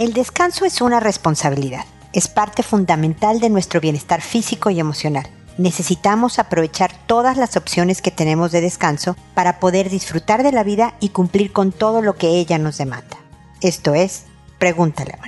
El 0.00 0.14
descanso 0.14 0.64
es 0.64 0.80
una 0.80 0.98
responsabilidad. 0.98 1.84
Es 2.14 2.26
parte 2.26 2.62
fundamental 2.62 3.38
de 3.38 3.50
nuestro 3.50 3.82
bienestar 3.82 4.22
físico 4.22 4.70
y 4.70 4.80
emocional. 4.80 5.28
Necesitamos 5.58 6.38
aprovechar 6.38 6.90
todas 7.06 7.36
las 7.36 7.58
opciones 7.58 8.00
que 8.00 8.10
tenemos 8.10 8.50
de 8.50 8.62
descanso 8.62 9.14
para 9.34 9.60
poder 9.60 9.90
disfrutar 9.90 10.42
de 10.42 10.52
la 10.52 10.64
vida 10.64 10.94
y 11.00 11.10
cumplir 11.10 11.52
con 11.52 11.70
todo 11.70 12.00
lo 12.00 12.14
que 12.14 12.28
ella 12.28 12.56
nos 12.56 12.78
demanda. 12.78 13.18
Esto 13.60 13.94
es, 13.94 14.24
pregúntale 14.58 15.12
a 15.12 15.18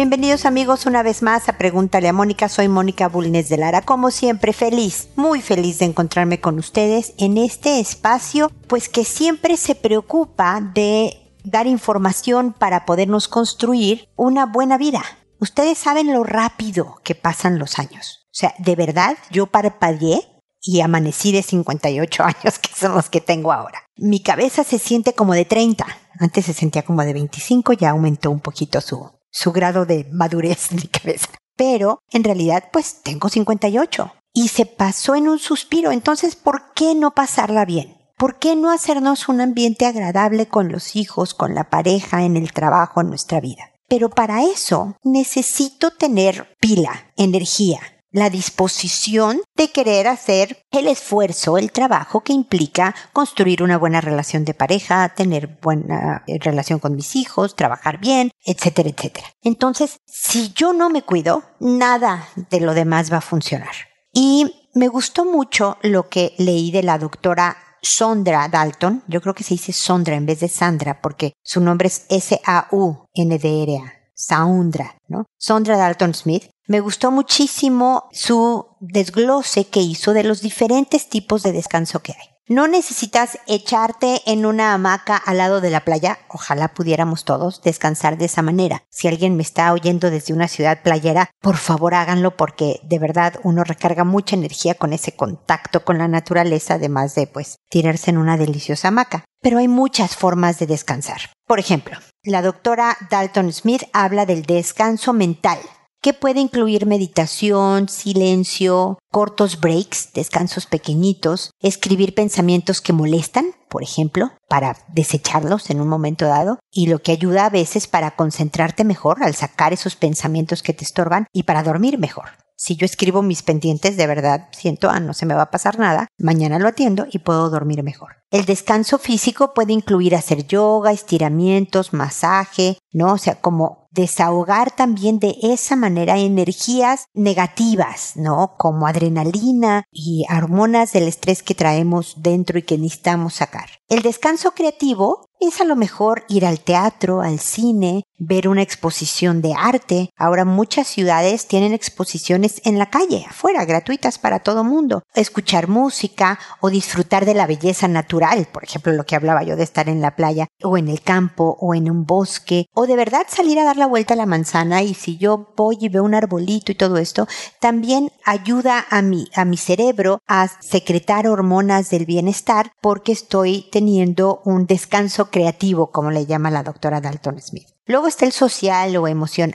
Bienvenidos 0.00 0.46
amigos 0.46 0.86
una 0.86 1.02
vez 1.02 1.20
más 1.20 1.50
a 1.50 1.58
Pregúntale 1.58 2.08
a 2.08 2.14
Mónica. 2.14 2.48
Soy 2.48 2.68
Mónica 2.68 3.06
Bulnes 3.06 3.50
de 3.50 3.58
Lara. 3.58 3.82
Como 3.82 4.10
siempre, 4.10 4.54
feliz, 4.54 5.10
muy 5.14 5.42
feliz 5.42 5.78
de 5.78 5.84
encontrarme 5.84 6.40
con 6.40 6.58
ustedes 6.58 7.12
en 7.18 7.36
este 7.36 7.80
espacio, 7.80 8.50
pues 8.66 8.88
que 8.88 9.04
siempre 9.04 9.58
se 9.58 9.74
preocupa 9.74 10.62
de 10.62 11.30
dar 11.44 11.66
información 11.66 12.54
para 12.54 12.86
podernos 12.86 13.28
construir 13.28 14.08
una 14.16 14.46
buena 14.46 14.78
vida. 14.78 15.02
Ustedes 15.38 15.76
saben 15.76 16.14
lo 16.14 16.24
rápido 16.24 16.96
que 17.04 17.14
pasan 17.14 17.58
los 17.58 17.78
años. 17.78 18.20
O 18.28 18.32
sea, 18.32 18.54
de 18.56 18.76
verdad, 18.76 19.18
yo 19.30 19.48
parpadeé 19.48 20.26
y 20.62 20.80
amanecí 20.80 21.30
de 21.30 21.42
58 21.42 22.22
años, 22.24 22.58
que 22.58 22.74
son 22.74 22.94
los 22.94 23.10
que 23.10 23.20
tengo 23.20 23.52
ahora. 23.52 23.84
Mi 23.98 24.22
cabeza 24.22 24.64
se 24.64 24.78
siente 24.78 25.12
como 25.12 25.34
de 25.34 25.44
30. 25.44 25.84
Antes 26.18 26.46
se 26.46 26.54
sentía 26.54 26.84
como 26.84 27.04
de 27.04 27.12
25, 27.12 27.74
ya 27.74 27.90
aumentó 27.90 28.30
un 28.30 28.40
poquito 28.40 28.80
su, 28.80 29.10
su 29.30 29.52
grado 29.52 29.86
de 29.86 30.06
madurez 30.12 30.72
en 30.72 30.76
mi 30.76 30.88
cabeza. 30.88 31.28
Pero 31.56 32.00
en 32.10 32.24
realidad 32.24 32.64
pues 32.72 33.02
tengo 33.02 33.28
58 33.28 34.12
y 34.32 34.48
se 34.48 34.66
pasó 34.66 35.14
en 35.14 35.28
un 35.28 35.38
suspiro. 35.38 35.92
Entonces, 35.92 36.36
¿por 36.36 36.72
qué 36.74 36.94
no 36.94 37.12
pasarla 37.12 37.64
bien? 37.64 37.96
¿Por 38.16 38.38
qué 38.38 38.54
no 38.54 38.70
hacernos 38.70 39.28
un 39.28 39.40
ambiente 39.40 39.86
agradable 39.86 40.46
con 40.46 40.70
los 40.70 40.94
hijos, 40.94 41.34
con 41.34 41.54
la 41.54 41.70
pareja, 41.70 42.24
en 42.24 42.36
el 42.36 42.52
trabajo, 42.52 43.00
en 43.00 43.08
nuestra 43.08 43.40
vida? 43.40 43.70
Pero 43.88 44.10
para 44.10 44.42
eso 44.44 44.96
necesito 45.02 45.90
tener 45.90 46.54
pila, 46.60 47.12
energía, 47.16 47.80
la 48.10 48.30
disposición 48.30 49.40
de 49.56 49.70
querer 49.70 50.08
hacer 50.08 50.64
el 50.70 50.88
esfuerzo, 50.88 51.58
el 51.58 51.72
trabajo 51.72 52.22
que 52.22 52.32
implica 52.32 52.94
construir 53.12 53.62
una 53.62 53.78
buena 53.78 54.00
relación 54.00 54.44
de 54.44 54.54
pareja, 54.54 55.10
tener 55.10 55.58
buena 55.60 56.24
eh, 56.26 56.38
relación 56.40 56.78
con 56.78 56.96
mis 56.96 57.16
hijos, 57.16 57.56
trabajar 57.56 58.00
bien, 58.00 58.30
etcétera, 58.44 58.90
etcétera. 58.90 59.26
Entonces, 59.42 59.98
si 60.06 60.52
yo 60.52 60.72
no 60.72 60.90
me 60.90 61.02
cuido, 61.02 61.42
nada 61.60 62.28
de 62.50 62.60
lo 62.60 62.74
demás 62.74 63.12
va 63.12 63.18
a 63.18 63.22
funcionar. 63.22 63.74
Y 64.12 64.68
me 64.74 64.88
gustó 64.88 65.24
mucho 65.24 65.78
lo 65.82 66.08
que 66.08 66.34
leí 66.38 66.70
de 66.70 66.82
la 66.82 66.98
doctora 66.98 67.56
Sondra 67.82 68.48
Dalton, 68.48 69.02
yo 69.06 69.20
creo 69.20 69.34
que 69.34 69.44
se 69.44 69.54
dice 69.54 69.72
Sondra 69.72 70.14
en 70.16 70.26
vez 70.26 70.40
de 70.40 70.48
Sandra 70.48 71.00
porque 71.00 71.32
su 71.42 71.60
nombre 71.60 71.88
es 71.88 72.06
S-A-U-N-D-R-A. 72.08 73.94
Saundra, 74.14 74.98
¿no? 75.08 75.24
Sondra 75.38 75.78
Dalton 75.78 76.12
Smith. 76.12 76.50
Me 76.70 76.78
gustó 76.78 77.10
muchísimo 77.10 78.08
su 78.12 78.64
desglose 78.78 79.66
que 79.66 79.80
hizo 79.80 80.12
de 80.12 80.22
los 80.22 80.40
diferentes 80.40 81.08
tipos 81.08 81.42
de 81.42 81.50
descanso 81.50 81.98
que 81.98 82.12
hay. 82.12 82.28
No 82.46 82.68
necesitas 82.68 83.40
echarte 83.48 84.22
en 84.24 84.46
una 84.46 84.72
hamaca 84.72 85.16
al 85.16 85.38
lado 85.38 85.60
de 85.60 85.70
la 85.70 85.80
playa. 85.80 86.20
Ojalá 86.28 86.72
pudiéramos 86.72 87.24
todos 87.24 87.60
descansar 87.62 88.18
de 88.18 88.26
esa 88.26 88.42
manera. 88.42 88.84
Si 88.88 89.08
alguien 89.08 89.34
me 89.34 89.42
está 89.42 89.72
oyendo 89.72 90.12
desde 90.12 90.32
una 90.32 90.46
ciudad 90.46 90.80
playera, 90.84 91.30
por 91.40 91.56
favor 91.56 91.92
háganlo 91.92 92.36
porque 92.36 92.78
de 92.84 93.00
verdad 93.00 93.40
uno 93.42 93.64
recarga 93.64 94.04
mucha 94.04 94.36
energía 94.36 94.74
con 94.76 94.92
ese 94.92 95.16
contacto 95.16 95.84
con 95.84 95.98
la 95.98 96.06
naturaleza, 96.06 96.74
además 96.74 97.16
de 97.16 97.26
pues 97.26 97.56
tirarse 97.68 98.10
en 98.10 98.18
una 98.18 98.36
deliciosa 98.36 98.88
hamaca. 98.88 99.24
Pero 99.42 99.58
hay 99.58 99.66
muchas 99.66 100.14
formas 100.14 100.60
de 100.60 100.68
descansar. 100.68 101.32
Por 101.48 101.58
ejemplo, 101.58 101.98
la 102.22 102.42
doctora 102.42 102.96
Dalton 103.10 103.52
Smith 103.52 103.82
habla 103.92 104.24
del 104.24 104.42
descanso 104.42 105.12
mental, 105.12 105.58
que 106.02 106.14
puede 106.14 106.40
incluir 106.40 106.86
meditación, 106.86 107.88
silencio, 107.88 108.98
cortos 109.10 109.60
breaks, 109.60 110.12
descansos 110.14 110.66
pequeñitos, 110.66 111.50
escribir 111.60 112.14
pensamientos 112.14 112.80
que 112.80 112.92
molestan, 112.92 113.52
por 113.68 113.82
ejemplo, 113.82 114.32
para 114.48 114.76
desecharlos 114.88 115.70
en 115.70 115.80
un 115.80 115.88
momento 115.88 116.26
dado, 116.26 116.58
y 116.72 116.86
lo 116.86 117.00
que 117.00 117.12
ayuda 117.12 117.46
a 117.46 117.50
veces 117.50 117.86
para 117.86 118.12
concentrarte 118.12 118.84
mejor 118.84 119.22
al 119.22 119.34
sacar 119.34 119.72
esos 119.72 119.96
pensamientos 119.96 120.62
que 120.62 120.72
te 120.72 120.84
estorban 120.84 121.26
y 121.32 121.42
para 121.42 121.62
dormir 121.62 121.98
mejor. 121.98 122.30
Si 122.62 122.76
yo 122.76 122.84
escribo 122.84 123.22
mis 123.22 123.42
pendientes, 123.42 123.96
de 123.96 124.06
verdad 124.06 124.48
siento, 124.52 124.90
ah, 124.90 125.00
no 125.00 125.14
se 125.14 125.24
me 125.24 125.32
va 125.32 125.44
a 125.44 125.50
pasar 125.50 125.78
nada, 125.78 126.08
mañana 126.18 126.58
lo 126.58 126.68
atiendo 126.68 127.06
y 127.10 127.20
puedo 127.20 127.48
dormir 127.48 127.82
mejor. 127.82 128.16
El 128.30 128.44
descanso 128.44 128.98
físico 128.98 129.54
puede 129.54 129.72
incluir 129.72 130.14
hacer 130.14 130.46
yoga, 130.46 130.92
estiramientos, 130.92 131.94
masaje, 131.94 132.76
¿no? 132.92 133.14
O 133.14 133.18
sea, 133.18 133.40
como 133.40 133.88
desahogar 133.92 134.70
también 134.70 135.18
de 135.18 135.36
esa 135.42 135.74
manera 135.74 136.18
energías 136.18 137.06
negativas, 137.14 138.12
¿no? 138.16 138.54
Como 138.58 138.86
adrenalina 138.86 139.84
y 139.90 140.26
hormonas 140.30 140.92
del 140.92 141.08
estrés 141.08 141.42
que 141.42 141.54
traemos 141.54 142.16
dentro 142.18 142.58
y 142.58 142.62
que 142.62 142.76
necesitamos 142.76 143.34
sacar. 143.34 143.70
El 143.88 144.02
descanso 144.02 144.52
creativo 144.52 145.26
es 145.40 145.60
a 145.60 145.64
lo 145.64 145.74
mejor 145.74 146.24
ir 146.28 146.44
al 146.44 146.60
teatro, 146.60 147.22
al 147.22 147.40
cine, 147.40 148.04
ver 148.20 148.46
una 148.46 148.62
exposición 148.62 149.42
de 149.42 149.54
arte. 149.54 150.10
Ahora 150.16 150.44
muchas 150.44 150.86
ciudades 150.86 151.48
tienen 151.48 151.72
exposiciones 151.72 152.60
en 152.64 152.78
la 152.78 152.90
calle, 152.90 153.26
afuera, 153.28 153.64
gratuitas 153.64 154.18
para 154.18 154.40
todo 154.40 154.62
mundo. 154.62 155.02
Escuchar 155.14 155.66
música 155.66 156.38
o 156.60 156.70
disfrutar 156.70 157.24
de 157.24 157.34
la 157.34 157.46
belleza 157.46 157.88
natural, 157.88 158.46
por 158.52 158.62
ejemplo, 158.62 158.92
lo 158.92 159.04
que 159.04 159.16
hablaba 159.16 159.42
yo 159.42 159.56
de 159.56 159.64
estar 159.64 159.88
en 159.88 160.00
la 160.00 160.14
playa 160.14 160.46
o 160.62 160.76
en 160.76 160.88
el 160.88 161.00
campo 161.00 161.56
o 161.58 161.74
en 161.74 161.90
un 161.90 162.04
bosque 162.04 162.66
o 162.74 162.86
de 162.86 162.96
verdad 162.96 163.26
salir 163.28 163.58
a 163.58 163.64
dar 163.64 163.76
la 163.76 163.86
vuelta 163.86 164.14
a 164.14 164.16
la 164.16 164.26
manzana 164.26 164.82
y 164.82 164.94
si 164.94 165.16
yo 165.16 165.52
voy 165.56 165.78
y 165.80 165.88
veo 165.88 166.04
un 166.04 166.14
arbolito 166.14 166.72
y 166.72 166.74
todo 166.74 166.98
esto, 166.98 167.26
también 167.58 168.12
ayuda 168.24 168.84
a 168.90 169.02
mi, 169.02 169.28
a 169.34 169.44
mi 169.44 169.56
cerebro 169.56 170.20
a 170.26 170.48
secretar 170.60 171.26
hormonas 171.26 171.88
del 171.90 172.04
bienestar 172.04 172.72
porque 172.82 173.12
estoy 173.12 173.68
teniendo 173.72 174.42
un 174.44 174.66
descanso 174.66 175.30
creativo, 175.30 175.90
como 175.90 176.10
le 176.10 176.26
llama 176.26 176.50
la 176.50 176.62
doctora 176.62 177.00
Dalton 177.00 177.40
Smith. 177.40 177.68
Luego 177.86 178.06
está 178.06 178.24
el 178.24 178.32
social 178.32 178.96
o 178.96 179.08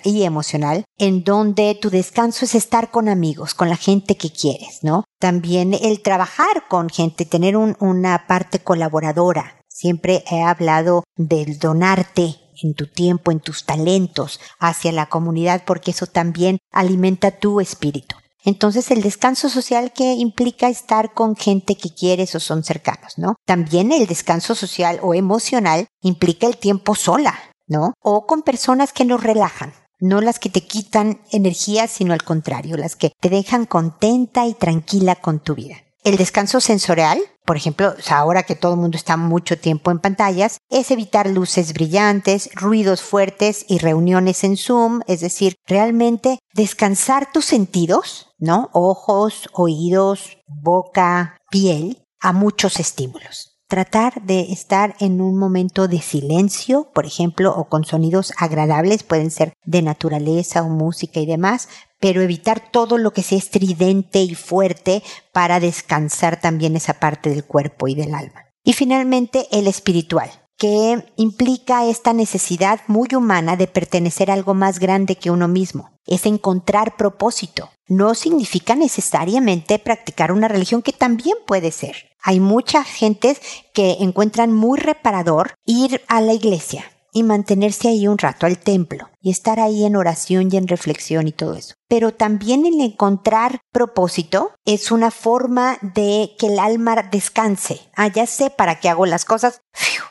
y 0.03 0.24
emocional, 0.24 0.84
en 0.97 1.24
donde 1.24 1.78
tu 1.80 1.90
descanso 1.90 2.46
es 2.46 2.56
estar 2.56 2.91
con 2.91 3.08
amigos, 3.08 3.53
con 3.53 3.69
la 3.69 3.78
gente 3.78 4.18
que 4.18 4.31
quieres, 4.31 4.80
¿no? 4.81 5.06
También 5.19 5.74
el 5.74 6.02
trabajar 6.02 6.68
con 6.68 6.90
gente, 6.90 7.25
tener 7.25 7.56
una 7.56 8.28
parte 8.28 8.59
colaboradora. 8.59 9.62
Siempre 9.68 10.24
he 10.30 10.41
hablado 10.41 11.03
del 11.16 11.59
donarte 11.59 12.35
en 12.64 12.74
tu 12.74 12.88
tiempo, 12.88 13.31
en 13.31 13.40
tus 13.40 13.66
talentos 13.66 14.40
hacia 14.59 14.91
la 14.91 15.08
comunidad, 15.08 15.64
porque 15.66 15.91
eso 15.91 16.08
también 16.08 16.58
alimenta 16.72 17.31
tu 17.31 17.59
espíritu. 17.59 18.16
Entonces 18.44 18.91
el 18.91 19.02
descanso 19.02 19.50
social 19.50 19.91
que 19.91 20.14
implica 20.14 20.69
estar 20.69 21.14
con 21.14 21.35
gente 21.35 21.75
que 21.75 21.90
quieres 21.90 22.35
o 22.35 22.40
son 22.40 22.64
cercanos, 22.64 23.18
¿no? 23.18 23.35
También 23.46 23.91
el 23.91 24.06
descanso 24.06 24.53
social 24.53 25.00
o 25.02 25.16
emocional 25.16 25.88
implica 26.02 26.46
el 26.46 26.58
tiempo 26.58 26.94
sola, 26.94 27.34
¿no? 27.68 27.94
O 28.02 28.26
con 28.26 28.42
personas 28.42 28.94
que 28.94 29.06
nos 29.06 29.24
relajan, 29.24 29.74
no 30.00 30.22
las 30.22 30.40
que 30.40 30.50
te 30.50 30.62
quitan 30.62 31.22
energía, 31.31 31.88
sino 31.88 32.14
al 32.14 32.24
contrario, 32.24 32.78
las 32.78 32.96
que 32.96 33.12
te 33.20 33.30
dejan 33.30 33.66
contenta 33.66 34.46
y 34.46 34.53
tranquila 34.53 35.16
con 35.16 35.40
tu 35.40 35.56
vida. 35.56 35.78
El 36.03 36.18
descanso 36.18 36.62
sensorial, 36.62 37.20
por 37.46 37.58
ejemplo, 37.58 37.96
ahora 38.09 38.44
que 38.44 38.56
todo 38.56 38.74
el 38.74 38.80
mundo 38.80 38.96
está 38.96 39.18
mucho 39.18 39.58
tiempo 39.58 39.90
en 39.90 39.98
pantallas, 39.98 40.59
es 40.70 40.92
evitar 40.92 41.28
luces 41.28 41.74
brillantes, 41.74 42.52
ruidos 42.53 43.02
fuertes 43.02 43.66
y 43.68 43.80
reuniones 43.80 44.44
en 44.44 44.56
Zoom, 44.56 45.02
es 45.08 45.22
decir, 45.22 45.56
realmente 45.66 46.38
descansar 46.53 47.32
tus 47.32 47.46
sentidos, 47.46 48.29
¿no? 48.38 48.70
Ojos, 48.73 49.50
oídos, 49.53 50.38
boca, 50.47 51.38
piel, 51.50 52.03
a 52.20 52.34
muchos 52.34 52.79
estímulos 52.79 53.54
tratar 53.67 54.22
de 54.22 54.52
estar 54.52 54.96
en 55.00 55.22
un 55.22 55.38
momento 55.38 55.88
de 55.88 56.02
silencio, 56.02 56.91
por 56.94 57.06
ejemplo, 57.06 57.53
o 57.56 57.66
con 57.66 57.84
sonidos 57.84 58.34
agradables, 58.38 59.03
pueden 59.03 59.32
ser 59.32 59.53
de 59.66 59.82
naturaleza 59.82 60.62
o 60.62 60.70
música 60.70 61.20
y 61.20 61.26
demás, 61.26 61.70
pero 62.00 62.22
evitar 62.22 62.72
todo 62.72 62.97
lo 62.97 63.12
que 63.12 63.23
sea 63.23 63.38
estridente 63.38 64.20
y 64.20 64.35
fuerte 64.35 65.02
para 65.32 65.59
descansar 65.59 66.40
también 66.40 66.76
esa 66.76 67.00
parte 67.00 67.29
del 67.29 67.46
cuerpo 67.46 67.88
y 67.88 67.96
del 67.96 68.14
alma. 68.14 68.46
Y 68.64 68.73
finalmente, 68.73 69.47
el 69.52 69.68
espiritual 69.68 70.29
que 70.57 71.05
implica 71.17 71.85
esta 71.85 72.13
necesidad 72.13 72.81
muy 72.87 73.09
humana 73.16 73.55
de 73.55 73.67
pertenecer 73.67 74.31
a 74.31 74.34
algo 74.34 74.53
más 74.53 74.79
grande 74.79 75.16
que 75.16 75.31
uno 75.31 75.47
mismo. 75.47 75.91
Es 76.05 76.25
encontrar 76.25 76.96
propósito. 76.97 77.69
No 77.87 78.16
significa 78.16 78.75
necesariamente 78.75 79.79
practicar 79.79 80.31
una 80.31 80.47
religión 80.47 80.81
que 80.81 80.93
también 80.93 81.37
puede 81.46 81.72
ser. 81.72 81.96
Hay 82.22 82.40
muchas 82.40 82.87
gentes 82.87 83.40
que 83.73 83.97
encuentran 83.99 84.52
muy 84.52 84.79
reparador 84.79 85.55
ir 85.66 86.02
a 86.07 86.22
la 86.22 86.34
iglesia 86.34 86.85
y 87.11 87.23
mantenerse 87.23 87.90
ahí 87.90 88.08
un 88.08 88.17
rato 88.17 88.46
al 88.46 88.58
templo 88.58 89.09
y 89.25 89.31
estar 89.31 89.59
ahí 89.59 89.85
en 89.85 89.95
oración 89.95 90.49
y 90.51 90.57
en 90.57 90.67
reflexión 90.67 91.27
y 91.27 91.31
todo 91.31 91.55
eso. 91.55 91.73
Pero 91.87 92.13
también 92.13 92.63
el 92.67 92.79
encontrar 92.79 93.59
propósito 93.72 94.51
es 94.66 94.91
una 94.91 95.09
forma 95.09 95.79
de 95.81 96.35
que 96.37 96.45
el 96.45 96.59
alma 96.59 97.01
descanse. 97.11 97.81
Ah, 97.95 98.07
ya 98.07 98.27
sé 98.27 98.51
para 98.51 98.79
qué 98.79 98.87
hago 98.87 99.07
las 99.07 99.25
cosas. 99.25 99.61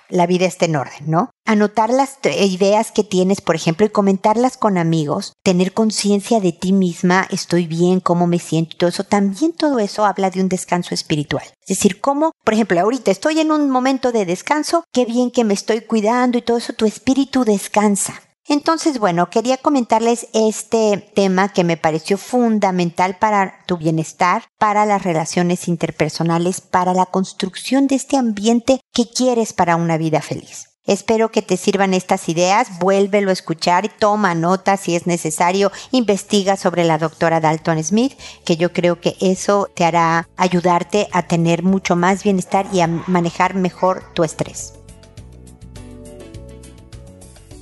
la 0.09 0.27
vida 0.27 0.47
está 0.47 0.65
en 0.65 0.75
orden, 0.75 1.05
¿no? 1.07 1.31
Anotar 1.47 1.91
las 1.91 2.19
ideas 2.25 2.91
que 2.91 3.05
tienes, 3.05 3.41
por 3.41 3.55
ejemplo, 3.55 3.87
y 3.87 3.91
comentarlas 3.91 4.57
con 4.57 4.79
amigos, 4.79 5.33
tener 5.45 5.73
conciencia 5.73 6.41
de 6.41 6.53
ti 6.53 6.73
misma, 6.73 7.29
estoy 7.31 7.69
bien, 7.69 8.01
cómo 8.01 8.27
me 8.27 8.41
siento 8.41 8.77
todo 8.77 8.91
eso, 8.91 9.05
también 9.05 9.53
todo 9.53 9.79
eso 9.79 10.05
habla 10.05 10.31
de 10.31 10.41
un 10.41 10.49
descanso 10.49 10.93
espiritual. 10.93 11.45
Es 11.63 11.79
decir, 11.79 12.01
cómo, 12.01 12.33
por 12.45 12.55
ejemplo, 12.55 12.81
ahorita 12.81 13.13
estoy 13.13 13.41
en 13.41 13.53
un 13.53 13.71
momento 13.71 14.11
de 14.11 14.27
descanso, 14.27 14.85
qué 14.93 15.05
bien 15.05 15.31
que 15.31 15.45
me 15.45 15.55
estoy 15.55 15.83
cuidando 15.83 16.37
y 16.37 16.43
todo 16.43 16.57
eso, 16.57 16.73
tu 16.73 16.85
espíritu 16.85 17.45
descansa. 17.45 18.24
Entonces, 18.47 18.99
bueno, 18.99 19.31
quería 19.31 19.57
comentarles 19.57 20.29
este 20.35 21.11
tema 21.15 21.49
que 21.49 21.65
me 21.65 21.79
pareció 21.79 22.19
fundamental 22.19 23.17
para 23.19 23.65
tu 23.67 23.79
bienestar, 23.79 24.45
para 24.59 24.85
las 24.85 25.03
relaciones 25.03 25.67
interpersonales, 25.67 26.61
para 26.61 26.93
la 26.93 27.07
construcción 27.07 27.87
de 27.87 27.95
este 27.95 28.19
ambiente 28.19 28.81
que 28.93 29.09
quieres 29.09 29.55
para 29.55 29.77
una 29.77 29.97
vida 29.97 30.21
feliz. 30.21 30.75
Espero 30.87 31.31
que 31.31 31.41
te 31.41 31.57
sirvan 31.57 31.95
estas 31.95 32.29
ideas, 32.29 32.79
vuélvelo 32.79 33.31
a 33.31 33.33
escuchar, 33.33 33.91
toma 33.99 34.35
nota 34.35 34.77
si 34.77 34.95
es 34.95 35.07
necesario, 35.07 35.73
investiga 35.93 36.59
sobre 36.59 36.85
la 36.85 36.99
doctora 36.99 37.41
Dalton 37.41 37.83
Smith, 37.83 38.13
que 38.45 38.59
yo 38.59 38.75
creo 38.75 39.01
que 39.01 39.17
eso 39.23 39.71
te 39.75 39.87
hará 39.87 40.29
ayudarte 40.37 41.09
a 41.13 41.23
tener 41.23 41.63
mucho 41.63 41.97
más 41.97 42.23
bienestar 42.23 42.67
y 42.71 42.83
a 42.83 42.87
manejar 42.87 43.55
mejor 43.55 44.13
tu 44.13 44.25
estrés. 44.25 44.75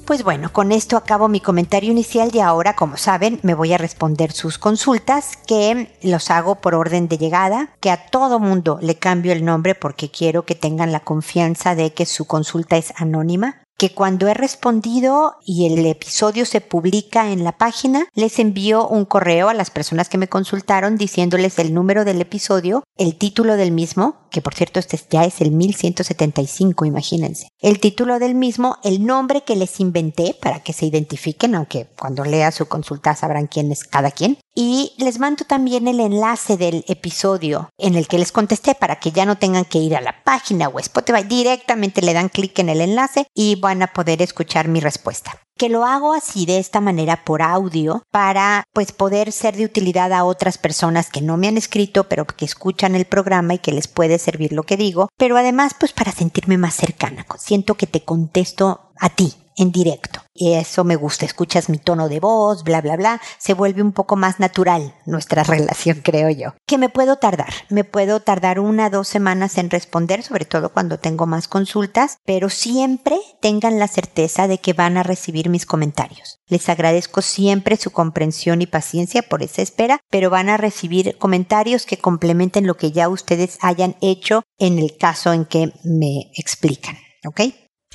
Pues 0.04 0.24
bueno, 0.24 0.52
con 0.52 0.72
esto 0.72 0.96
acabo 0.96 1.28
mi 1.28 1.40
comentario 1.40 1.92
inicial 1.92 2.30
y 2.34 2.40
ahora, 2.40 2.74
como 2.74 2.96
saben, 2.96 3.38
me 3.42 3.54
voy 3.54 3.72
a 3.72 3.78
responder 3.78 4.32
sus 4.32 4.58
consultas 4.58 5.38
que 5.46 5.96
los 6.02 6.30
hago 6.30 6.56
por 6.56 6.74
orden 6.74 7.06
de 7.06 7.18
llegada, 7.18 7.70
que 7.80 7.90
a 7.90 8.06
todo 8.06 8.40
mundo 8.40 8.78
le 8.82 8.96
cambio 8.96 9.32
el 9.32 9.44
nombre 9.44 9.76
porque 9.76 10.10
quiero 10.10 10.44
que 10.44 10.56
tengan 10.56 10.90
la 10.90 11.00
confianza 11.00 11.76
de 11.76 11.92
que 11.92 12.04
su 12.04 12.26
consulta 12.26 12.76
es 12.76 12.92
anónima 12.96 13.61
que 13.82 13.90
cuando 13.90 14.28
he 14.28 14.34
respondido 14.34 15.38
y 15.44 15.66
el 15.66 15.84
episodio 15.86 16.46
se 16.46 16.60
publica 16.60 17.32
en 17.32 17.42
la 17.42 17.58
página, 17.58 18.06
les 18.14 18.38
envío 18.38 18.86
un 18.86 19.04
correo 19.04 19.48
a 19.48 19.54
las 19.54 19.70
personas 19.70 20.08
que 20.08 20.18
me 20.18 20.28
consultaron 20.28 20.96
diciéndoles 20.96 21.58
el 21.58 21.74
número 21.74 22.04
del 22.04 22.20
episodio, 22.20 22.84
el 22.96 23.16
título 23.16 23.56
del 23.56 23.72
mismo, 23.72 24.28
que 24.30 24.40
por 24.40 24.54
cierto 24.54 24.78
este 24.78 25.00
ya 25.10 25.24
es 25.24 25.40
el 25.40 25.50
1175, 25.50 26.84
imagínense. 26.84 27.48
El 27.58 27.80
título 27.80 28.20
del 28.20 28.36
mismo, 28.36 28.76
el 28.84 29.04
nombre 29.04 29.42
que 29.42 29.56
les 29.56 29.80
inventé 29.80 30.36
para 30.40 30.60
que 30.60 30.72
se 30.72 30.86
identifiquen, 30.86 31.56
aunque 31.56 31.88
cuando 31.98 32.24
lea 32.24 32.52
su 32.52 32.66
consulta 32.66 33.16
sabrán 33.16 33.48
quién 33.48 33.72
es 33.72 33.82
cada 33.82 34.12
quien. 34.12 34.38
Y 34.54 34.92
les 34.98 35.18
mando 35.18 35.46
también 35.46 35.88
el 35.88 35.98
enlace 35.98 36.58
del 36.58 36.84
episodio 36.86 37.70
en 37.78 37.94
el 37.94 38.06
que 38.06 38.18
les 38.18 38.32
contesté 38.32 38.74
para 38.74 38.96
que 38.96 39.10
ya 39.10 39.24
no 39.24 39.38
tengan 39.38 39.64
que 39.64 39.78
ir 39.78 39.96
a 39.96 40.02
la 40.02 40.22
página 40.24 40.68
o 40.68 40.78
Spotify, 40.78 41.24
directamente 41.24 42.02
le 42.02 42.12
dan 42.12 42.28
clic 42.28 42.58
en 42.58 42.68
el 42.68 42.82
enlace 42.82 43.26
y 43.34 43.56
van 43.56 43.82
a 43.82 43.92
poder 43.94 44.20
escuchar 44.20 44.68
mi 44.68 44.80
respuesta. 44.80 45.38
Que 45.56 45.70
lo 45.70 45.86
hago 45.86 46.12
así 46.12 46.44
de 46.44 46.58
esta 46.58 46.80
manera 46.80 47.24
por 47.24 47.40
audio 47.40 48.02
para 48.10 48.64
pues 48.74 48.92
poder 48.92 49.32
ser 49.32 49.56
de 49.56 49.64
utilidad 49.64 50.12
a 50.12 50.24
otras 50.24 50.58
personas 50.58 51.08
que 51.08 51.22
no 51.22 51.38
me 51.38 51.48
han 51.48 51.56
escrito 51.56 52.04
pero 52.04 52.26
que 52.26 52.44
escuchan 52.44 52.94
el 52.94 53.06
programa 53.06 53.54
y 53.54 53.58
que 53.58 53.72
les 53.72 53.88
puede 53.88 54.18
servir 54.18 54.52
lo 54.52 54.64
que 54.64 54.76
digo, 54.76 55.08
pero 55.16 55.38
además 55.38 55.72
pues 55.78 55.92
para 55.92 56.12
sentirme 56.12 56.58
más 56.58 56.74
cercana. 56.74 57.24
Siento 57.38 57.74
que 57.74 57.86
te 57.86 58.04
contesto 58.04 58.92
a 58.98 59.08
ti 59.08 59.34
en 59.56 59.72
directo. 59.72 60.20
Y 60.34 60.54
eso 60.54 60.82
me 60.84 60.96
gusta, 60.96 61.26
escuchas 61.26 61.68
mi 61.68 61.78
tono 61.78 62.08
de 62.08 62.18
voz, 62.18 62.64
bla, 62.64 62.80
bla, 62.80 62.96
bla, 62.96 63.20
se 63.38 63.52
vuelve 63.52 63.82
un 63.82 63.92
poco 63.92 64.16
más 64.16 64.40
natural 64.40 64.94
nuestra 65.04 65.42
relación, 65.44 66.00
creo 66.02 66.30
yo. 66.30 66.54
Que 66.66 66.78
me 66.78 66.88
puedo 66.88 67.16
tardar, 67.16 67.52
me 67.68 67.84
puedo 67.84 68.20
tardar 68.20 68.58
una, 68.58 68.88
dos 68.88 69.08
semanas 69.08 69.58
en 69.58 69.70
responder, 69.70 70.22
sobre 70.22 70.44
todo 70.44 70.72
cuando 70.72 70.98
tengo 70.98 71.26
más 71.26 71.48
consultas, 71.48 72.18
pero 72.24 72.48
siempre 72.48 73.18
tengan 73.40 73.78
la 73.78 73.88
certeza 73.88 74.48
de 74.48 74.58
que 74.58 74.72
van 74.72 74.96
a 74.96 75.02
recibir 75.02 75.48
mis 75.48 75.66
comentarios. 75.66 76.40
Les 76.46 76.68
agradezco 76.68 77.22
siempre 77.22 77.76
su 77.76 77.90
comprensión 77.90 78.62
y 78.62 78.66
paciencia 78.66 79.22
por 79.22 79.42
esa 79.42 79.62
espera, 79.62 80.00
pero 80.10 80.30
van 80.30 80.48
a 80.48 80.56
recibir 80.56 81.16
comentarios 81.18 81.86
que 81.86 81.98
complementen 81.98 82.66
lo 82.66 82.76
que 82.76 82.92
ya 82.92 83.08
ustedes 83.08 83.58
hayan 83.60 83.96
hecho 84.00 84.42
en 84.58 84.78
el 84.78 84.96
caso 84.96 85.32
en 85.32 85.44
que 85.44 85.72
me 85.84 86.30
explican. 86.36 86.96
¿Ok? 87.24 87.40